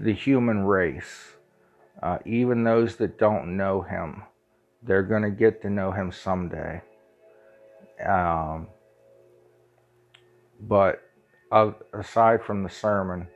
the 0.00 0.12
human 0.12 0.64
race, 0.64 1.36
uh, 2.02 2.18
even 2.24 2.64
those 2.64 2.96
that 2.96 3.18
don't 3.18 3.56
know 3.56 3.82
him, 3.82 4.22
they're 4.82 5.02
going 5.02 5.22
to 5.22 5.30
get 5.30 5.62
to 5.62 5.70
know 5.70 5.92
him 5.92 6.10
someday. 6.10 6.80
Um, 8.04 8.68
but 10.60 11.02
aside 11.52 12.42
from 12.42 12.62
the 12.62 12.70
sermon, 12.70 13.26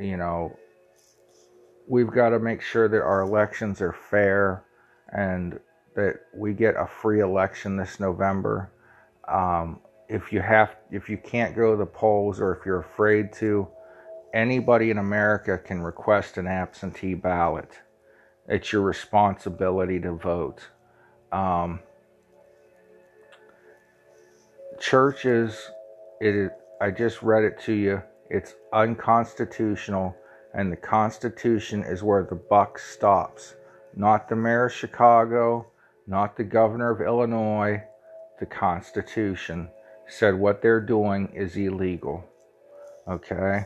you 0.00 0.16
know, 0.16 0.56
we've 1.88 2.10
got 2.10 2.30
to 2.30 2.38
make 2.38 2.62
sure 2.62 2.88
that 2.88 3.02
our 3.02 3.20
elections 3.20 3.80
are 3.80 3.92
fair 3.92 4.64
and 5.12 5.60
that 5.94 6.16
we 6.34 6.52
get 6.52 6.74
a 6.76 6.86
free 6.86 7.20
election 7.20 7.76
this 7.76 8.00
November. 8.00 8.70
Um, 9.28 9.80
if 10.08 10.32
you 10.32 10.40
have, 10.40 10.76
if 10.90 11.08
you 11.08 11.16
can't 11.16 11.56
go 11.56 11.72
to 11.72 11.76
the 11.76 11.86
polls, 11.86 12.40
or 12.40 12.54
if 12.54 12.64
you're 12.64 12.80
afraid 12.80 13.32
to, 13.34 13.66
anybody 14.34 14.90
in 14.90 14.98
America 14.98 15.58
can 15.58 15.80
request 15.80 16.36
an 16.36 16.46
absentee 16.46 17.14
ballot. 17.14 17.70
It's 18.48 18.72
your 18.72 18.82
responsibility 18.82 19.98
to 20.00 20.12
vote. 20.12 20.60
Um, 21.32 21.80
churches, 24.78 25.70
it 26.20 26.34
is, 26.34 26.50
I 26.80 26.90
just 26.90 27.22
read 27.22 27.44
it 27.44 27.60
to 27.62 27.72
you. 27.72 28.02
It's 28.28 28.54
unconstitutional, 28.72 30.14
and 30.54 30.70
the 30.70 30.76
Constitution 30.76 31.82
is 31.84 32.02
where 32.02 32.24
the 32.24 32.36
buck 32.36 32.78
stops 32.78 33.54
not 33.96 34.28
the 34.28 34.36
mayor 34.36 34.66
of 34.66 34.72
Chicago, 34.72 35.66
not 36.06 36.36
the 36.36 36.44
governor 36.44 36.90
of 36.90 37.00
Illinois. 37.00 37.82
The 38.38 38.46
Constitution 38.46 39.70
said 40.06 40.34
what 40.34 40.60
they're 40.60 40.82
doing 40.82 41.32
is 41.34 41.56
illegal. 41.56 42.22
Okay? 43.08 43.64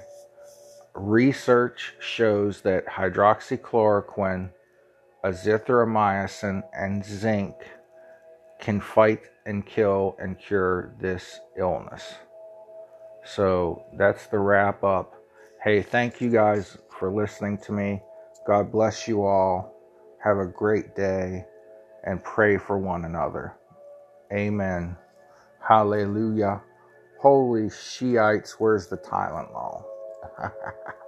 Research 0.95 1.95
shows 1.99 2.61
that 2.63 2.87
hydroxychloroquine, 2.87 4.51
azithromycin, 5.25 6.63
and 6.73 7.05
zinc 7.05 7.57
can 8.61 8.81
fight 8.81 9.23
and 9.47 9.67
kill 9.67 10.17
and 10.21 10.39
cure 10.39 10.95
this 11.01 11.41
illness. 11.59 12.15
So 13.25 13.85
that's 13.97 14.27
the 14.29 14.39
wrap 14.39 14.85
up. 14.85 15.15
Hey, 15.63 15.83
thank 15.83 16.21
you 16.21 16.31
guys 16.31 16.79
for 16.99 17.13
listening 17.13 17.59
to 17.59 17.73
me. 17.73 18.03
God 18.47 18.73
bless 18.73 19.09
you 19.09 19.25
all. 19.25 19.75
Have 20.25 20.39
a 20.39 20.47
great 20.47 20.97
day 20.97 21.45
and 22.05 22.23
pray 22.25 22.59
for 22.59 22.79
one 22.79 23.05
another. 23.05 23.55
Amen. 24.33 24.97
Hallelujah. 25.67 26.63
Holy 27.21 27.71
Shiites, 27.71 28.61
where's 28.61 28.89
the 28.89 28.99
Tylenol? 28.99 29.85